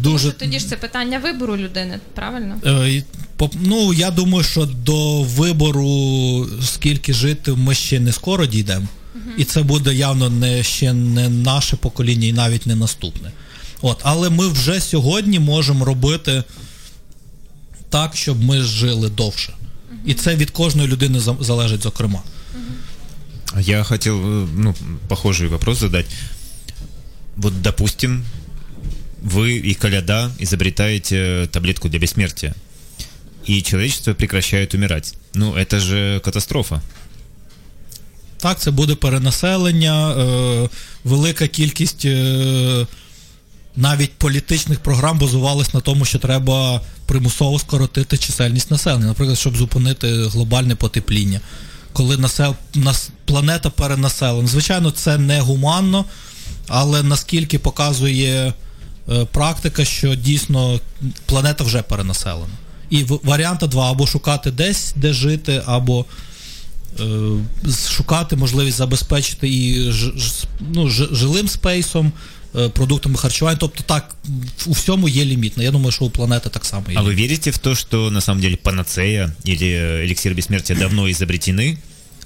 [0.03, 2.57] Дуже Тоді ж це питання вибору людини, правильно?
[2.67, 3.03] Е,
[3.37, 8.87] по- Ну, я думаю, що до вибору, скільки жити, ми ще не скоро дійдемо.
[9.37, 13.33] І це буде явно не ще не наше покоління і навіть не наступне.
[13.82, 16.44] От, але ми вже сьогодні можемо робити
[17.90, 19.54] так, щоб ми жили довше.
[20.06, 22.22] І це від кожної людини за- залежить, зокрема.
[23.60, 24.76] Я хотел, э, ну,
[25.08, 26.06] похожий вопрос задать.
[27.38, 28.24] Вот, допустим,
[29.26, 32.54] вы и Коляда изобретаете таблетку для бессмертия,
[33.50, 35.14] и человечество прекращает умирать.
[35.34, 36.82] Ну, это же катастрофа.
[38.38, 40.70] Так, це буде перенаселення, е,
[41.04, 42.88] велика кількість е,
[43.77, 50.25] навіть політичних програм базувалась на тому, що треба примусово скоротити чисельність населення, наприклад, щоб зупинити
[50.27, 51.41] глобальне потепління.
[51.93, 52.55] Коли насел...
[52.75, 53.11] нас...
[53.25, 54.49] планета перенаселена.
[54.49, 56.05] Звичайно, це не гуманно,
[56.69, 58.53] але наскільки показує
[59.09, 60.81] е, практика, що дійсно
[61.27, 62.53] планета вже перенаселена.
[62.91, 66.05] І в- варіанта два: або шукати десь, де жити, або
[67.01, 67.05] е,
[67.89, 70.13] шукати можливість забезпечити і ж,
[70.61, 72.13] ну, ж- жилим спейсом,
[72.74, 73.58] продуктами харчування.
[73.60, 74.16] Тобто так,
[74.66, 75.54] в- у всьому є ліміт.
[75.58, 76.98] Ну, Я думаю, що у планети так само є.
[76.98, 81.08] А вы верите в то, что на самом деле панацея или э, эликсир бессмертия давно
[81.08, 81.78] изобретены,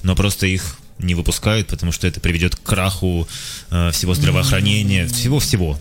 [0.03, 3.27] но просто их не выпускают, потому что это приведет к краху
[3.71, 5.77] э, всего здравоохранения, всего-всего?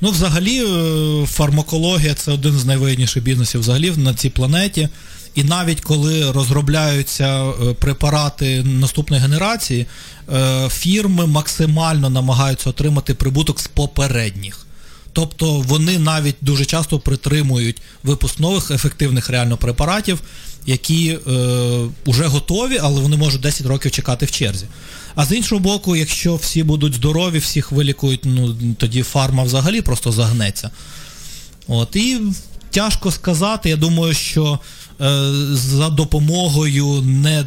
[0.00, 4.88] Ну, взагалі, е, фармакологія це один з найвигідніших бізнесів взагалі на цій планеті.
[5.37, 9.85] І навіть коли розробляються е, препарати наступної генерації,
[10.33, 14.65] е, фірми максимально намагаються отримати прибуток з попередніх.
[15.13, 20.21] Тобто вони навіть дуже часто притримують випуск нових ефективних реально препаратів,
[20.65, 21.19] які е,
[22.07, 24.65] вже готові, але вони можуть 10 років чекати в черзі.
[25.15, 30.11] А з іншого боку, якщо всі будуть здорові, всіх вилікують, ну тоді фарма взагалі просто
[30.11, 30.69] загнеться.
[31.67, 32.19] От, і
[32.77, 33.69] тяжко сказати.
[33.69, 34.86] Я думаю, що е,
[35.53, 37.45] за допомогою не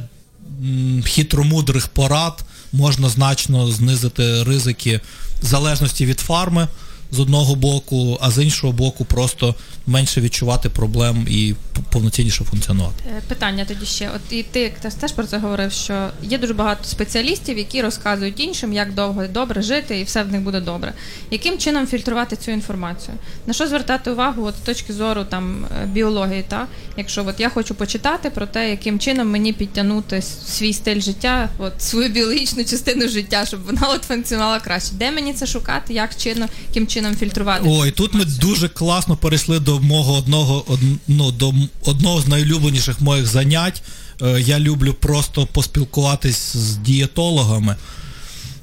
[1.05, 5.01] хитромудрих порад можна значно знизити ризики
[5.43, 6.69] залежності від фарми
[7.13, 9.55] з одного боку, а з іншого боку, просто
[9.87, 11.55] менше відчувати проблем і
[11.91, 13.05] повноцінніше функціонувати.
[13.19, 14.11] Е, Питання тоді ще.
[14.17, 18.73] От і ти теж про це говорив, що є дуже багато спеціалістів, які розказують іншим,
[18.73, 20.93] як довго і добре жити, і все в них буде добре.
[21.31, 23.17] Яким чином фільтрувати цю інформацію?
[23.47, 26.45] На що звертати увагу от, з точки зору там е, біології?
[26.49, 26.67] Та?
[26.97, 31.83] Якщо от я хочу почитати про те, яким чином мені підтягнути свій стиль життя, от
[31.83, 34.95] свою біологічну частину життя, щоб вона от функціонувала краще.
[34.95, 35.95] Де мені це шукати?
[35.95, 37.65] Як чином, яким чином фільтрувати?
[37.65, 42.27] цю Ой, тут ми дуже класно перейшли до мого одного од, ну, до одного з
[42.27, 43.83] найулюбленіших моїх занять.
[44.23, 47.77] Е, Я люблю просто поспілкуватись з дієтологами,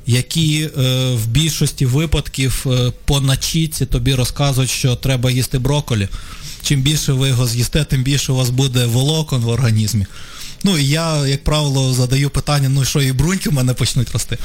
[0.07, 0.69] які е,
[1.13, 6.07] в більшості випадків е, по начітці тобі розказують, що треба їсти брокколі.
[6.61, 10.05] Чим більше ви його з'їсте, тим більше у вас буде волокон в організмі.
[10.63, 14.37] Ну і я, як правило, задаю питання, ну що і бруньки в мене почнуть рости.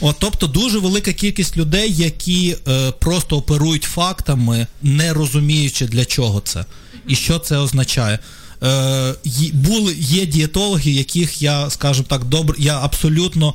[0.00, 6.40] От, тобто дуже велика кількість людей, які е, просто оперують фактами, не розуміючи для чого
[6.40, 6.64] це
[7.08, 8.18] і що це означає.
[8.62, 9.14] Е,
[9.52, 13.54] були, є дієтологи, яких я, скажімо так, добре, я абсолютно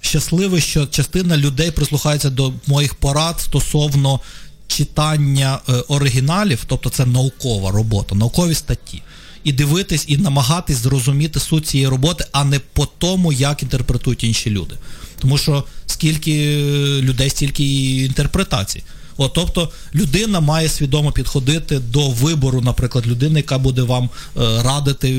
[0.00, 4.20] щасливий, що частина людей прислухається до моїх порад стосовно
[4.66, 9.02] читання е, оригіналів, тобто це наукова робота, наукові статті.
[9.46, 14.50] І дивитись, і намагатись зрозуміти суть цієї роботи, а не по тому, як інтерпретують інші
[14.50, 14.74] люди.
[15.18, 18.82] Тому що скільки е, людей, стільки і інтерпретацій.
[19.16, 24.04] От, тобто людина має свідомо підходити до вибору, наприклад, людини, яка буде вам
[24.36, 25.10] е, радити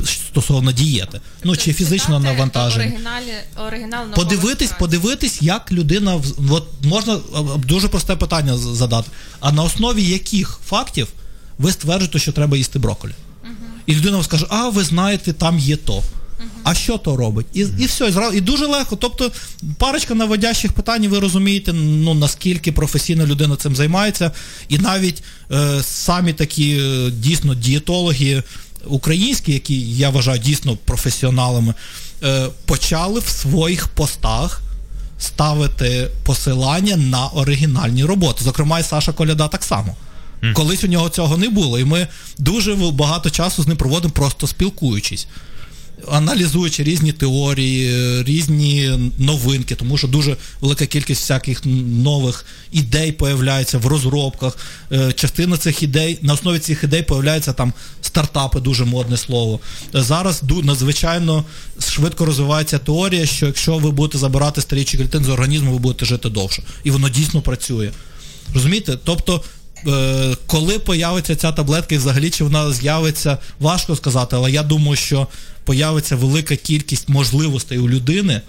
[0.00, 1.20] е, стосовно дієти.
[1.44, 2.92] Ну чи фізично навантаження.
[3.66, 6.20] Оригінал Подивитись, подивитись, як людина
[6.50, 9.10] от можна а, дуже просте питання задати.
[9.40, 11.08] А на основі яких фактів
[11.58, 13.12] ви стверджуєте, що треба їсти брокколі?
[13.86, 16.02] І людина вам скаже, а ви знаєте, там є то.
[16.62, 17.46] А що то робить?
[17.52, 18.96] І, і все, і, дуже легко.
[18.96, 19.32] Тобто
[19.78, 24.30] парочка наводящих питань, ви розумієте, ну наскільки професійно людина цим займається.
[24.68, 25.22] І навіть
[25.52, 28.42] е, самі такі е, дійсно дієтологи
[28.86, 31.74] українські, які я вважаю дійсно професіоналами,
[32.22, 34.62] е, почали в своїх постах
[35.18, 38.44] ставити посилання на оригінальні роботи.
[38.44, 39.96] Зокрема, і Саша Коляда так само.
[40.54, 42.06] Колись у нього цього не було, і ми
[42.38, 45.26] дуже багато часу з ним проводимо, просто спілкуючись.
[46.10, 51.62] Аналізуючи різні теорії, різні новинки, тому що дуже велика кількість всяких
[52.04, 54.56] нових ідей появляється в розробках.
[54.92, 57.72] Е, Частина цих ідей, на основі цих ідей появляються там
[58.02, 59.60] стартапи, дуже модне слово.
[59.92, 61.44] Зараз надзвичайно
[61.88, 66.28] швидко розвивається теорія, що якщо ви будете забирати старічі клітини з організму, ви будете жити
[66.28, 66.62] довше.
[66.84, 67.90] І воно дійсно працює.
[68.54, 68.98] Розумієте?
[69.04, 69.42] Тобто,
[70.47, 75.27] коли появиться ця таблетка і взагалі чи вона з'явиться, важко сказати, але я думаю, що
[75.63, 78.41] появиться велика кількість можливостей у людини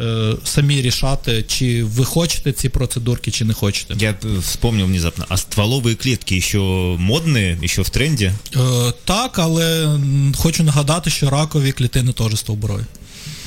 [0.00, 3.94] е, самі рішати, чи ви хочете ці процедурки, чи не хочете.
[3.98, 6.58] Я э, вспомнил внезапно, а стволовые клетки еще
[6.98, 8.32] модные, еще в тренде?
[8.56, 12.84] Е, так, але м, хочу нагадати, що ракові клітини теж стовбурові.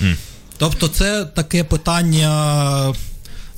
[0.01, 0.17] М.
[0.57, 2.93] Тобто це таке питання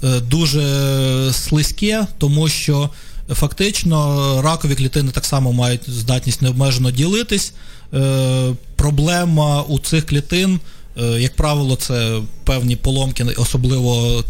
[0.04, 2.90] е, дуже слизьке, тому що
[3.35, 7.53] фактично ракові клітини так само мають здатність необмежено ділитись.
[7.95, 10.61] Е, Проблема у цих клітин,
[10.99, 14.25] е, як правило, це певні поломки, особливо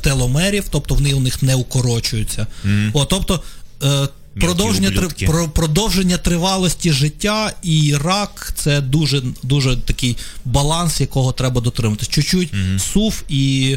[0.00, 2.46] теломерів, тобто вони у них не укорочуються.
[2.64, 2.90] Мгм.
[2.94, 3.42] О, тобто
[3.82, 4.08] е,
[4.40, 11.60] продовження, три- про, продовження тривалості життя і рак це дуже, дуже такий баланс, якого треба
[11.60, 12.08] дотриматись.
[12.08, 12.52] Чуть-чуть
[12.92, 13.76] сув, і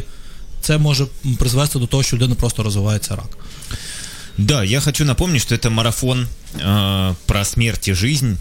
[0.60, 1.06] це може
[1.38, 3.38] призвести до того, що у людини просто розвивається рак.
[4.38, 8.38] Да, я хочу напомнить, что это марафон э, про смерть и жизнь,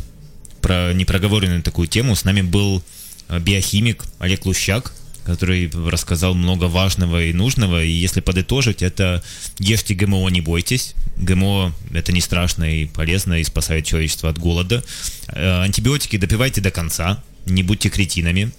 [0.62, 2.16] про непроговоренную такую тему.
[2.16, 2.84] С нами был
[3.30, 4.94] э, биохимик Олег Лущак,
[5.26, 7.84] который рассказал много важного и нужного.
[7.84, 9.24] И если подытожить, это
[9.58, 10.94] ешьте ГМО, не бойтесь.
[11.18, 14.84] ГМО это не страшно и полезно, и спасает человечество от голода.
[15.30, 17.24] Э, антибиотики допивайте до конца.
[17.48, 18.52] Не будьте кретинами.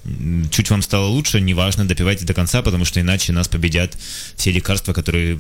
[0.51, 3.97] Чуть вам стало лучше, неважно, допивайте до конца, потому что иначе нас победят
[4.35, 5.39] все лекарства, которые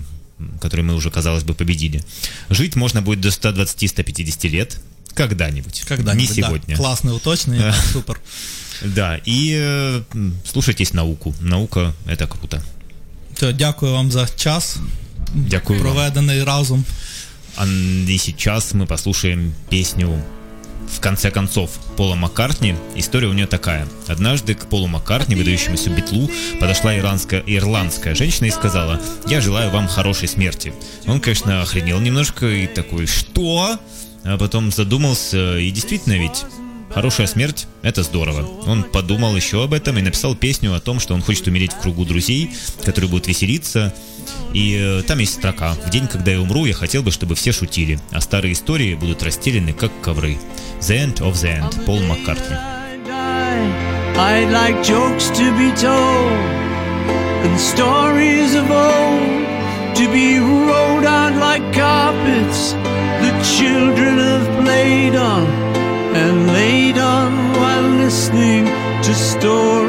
[0.60, 2.02] которые мы уже, казалось бы, победили.
[2.50, 4.80] Жить можно будет до 120-150 лет.
[5.14, 5.84] Когда-нибудь.
[5.88, 6.48] Когда-нибудь, Не да.
[6.48, 6.76] сегодня.
[6.76, 8.20] Класне уточнення, супер.
[8.84, 10.02] Да, и э,
[10.44, 11.34] слушайтесь науку.
[11.40, 12.62] Наука— это круто.
[13.38, 14.78] То, дякую вам за час,
[15.34, 15.94] Дякую вам.
[15.94, 16.84] проведений разом.
[17.56, 20.22] А и сейчас мы послушаем песню
[20.90, 22.74] в конце концов Пола Маккартни.
[22.94, 23.86] История у нее такая.
[24.06, 29.88] Однажды к Полу Маккартни, выдающемуся битлу, подошла ирландская, ирландская женщина и сказала, я желаю вам
[29.88, 30.72] хорошей смерти.
[31.06, 33.78] Он, конечно, охренел немножко и такой, что?
[34.24, 36.44] А потом задумался, и действительно ведь
[36.90, 38.48] Хорошая смерть– это здорово.
[38.66, 41.80] Он подумал еще об этом и написал песню о том, что он хочет умереть в
[41.80, 42.50] кругу друзей,
[42.82, 43.94] которые будут веселиться.
[44.52, 47.52] И э, там есть строка «В день, когда я умру, я хотел бы, чтобы все
[47.52, 50.38] шутили, а старые истории будут расстелены, как ковры».
[50.80, 52.56] «The End of the End» Пол Маккартни.
[54.16, 56.32] I'd like jokes to be told
[57.44, 59.38] and stories of old
[59.94, 62.72] to be rolled out like carpets
[63.22, 65.46] the children have played on
[66.16, 67.30] and laid on
[67.60, 68.66] while listening
[69.02, 69.87] to stories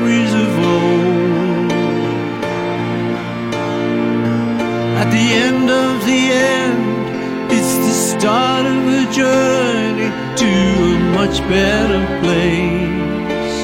[8.19, 10.51] start of a journey to
[10.93, 13.63] a much better place.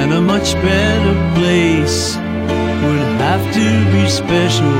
[0.00, 4.76] And a much better place would have to be special,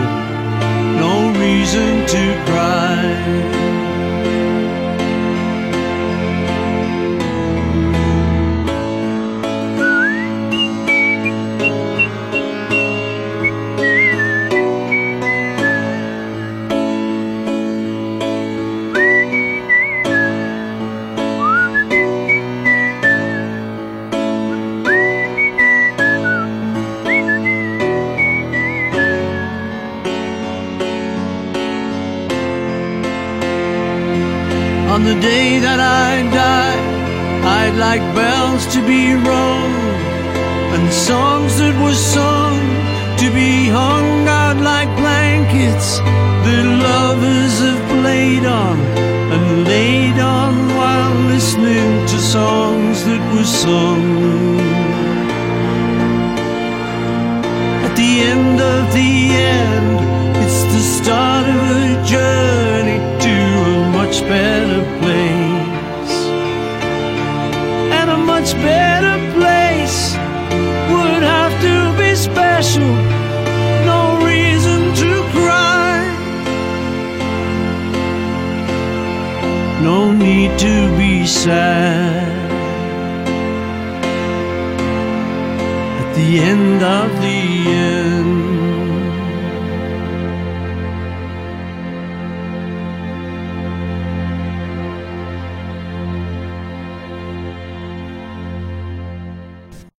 [1.04, 3.69] no reason to cry.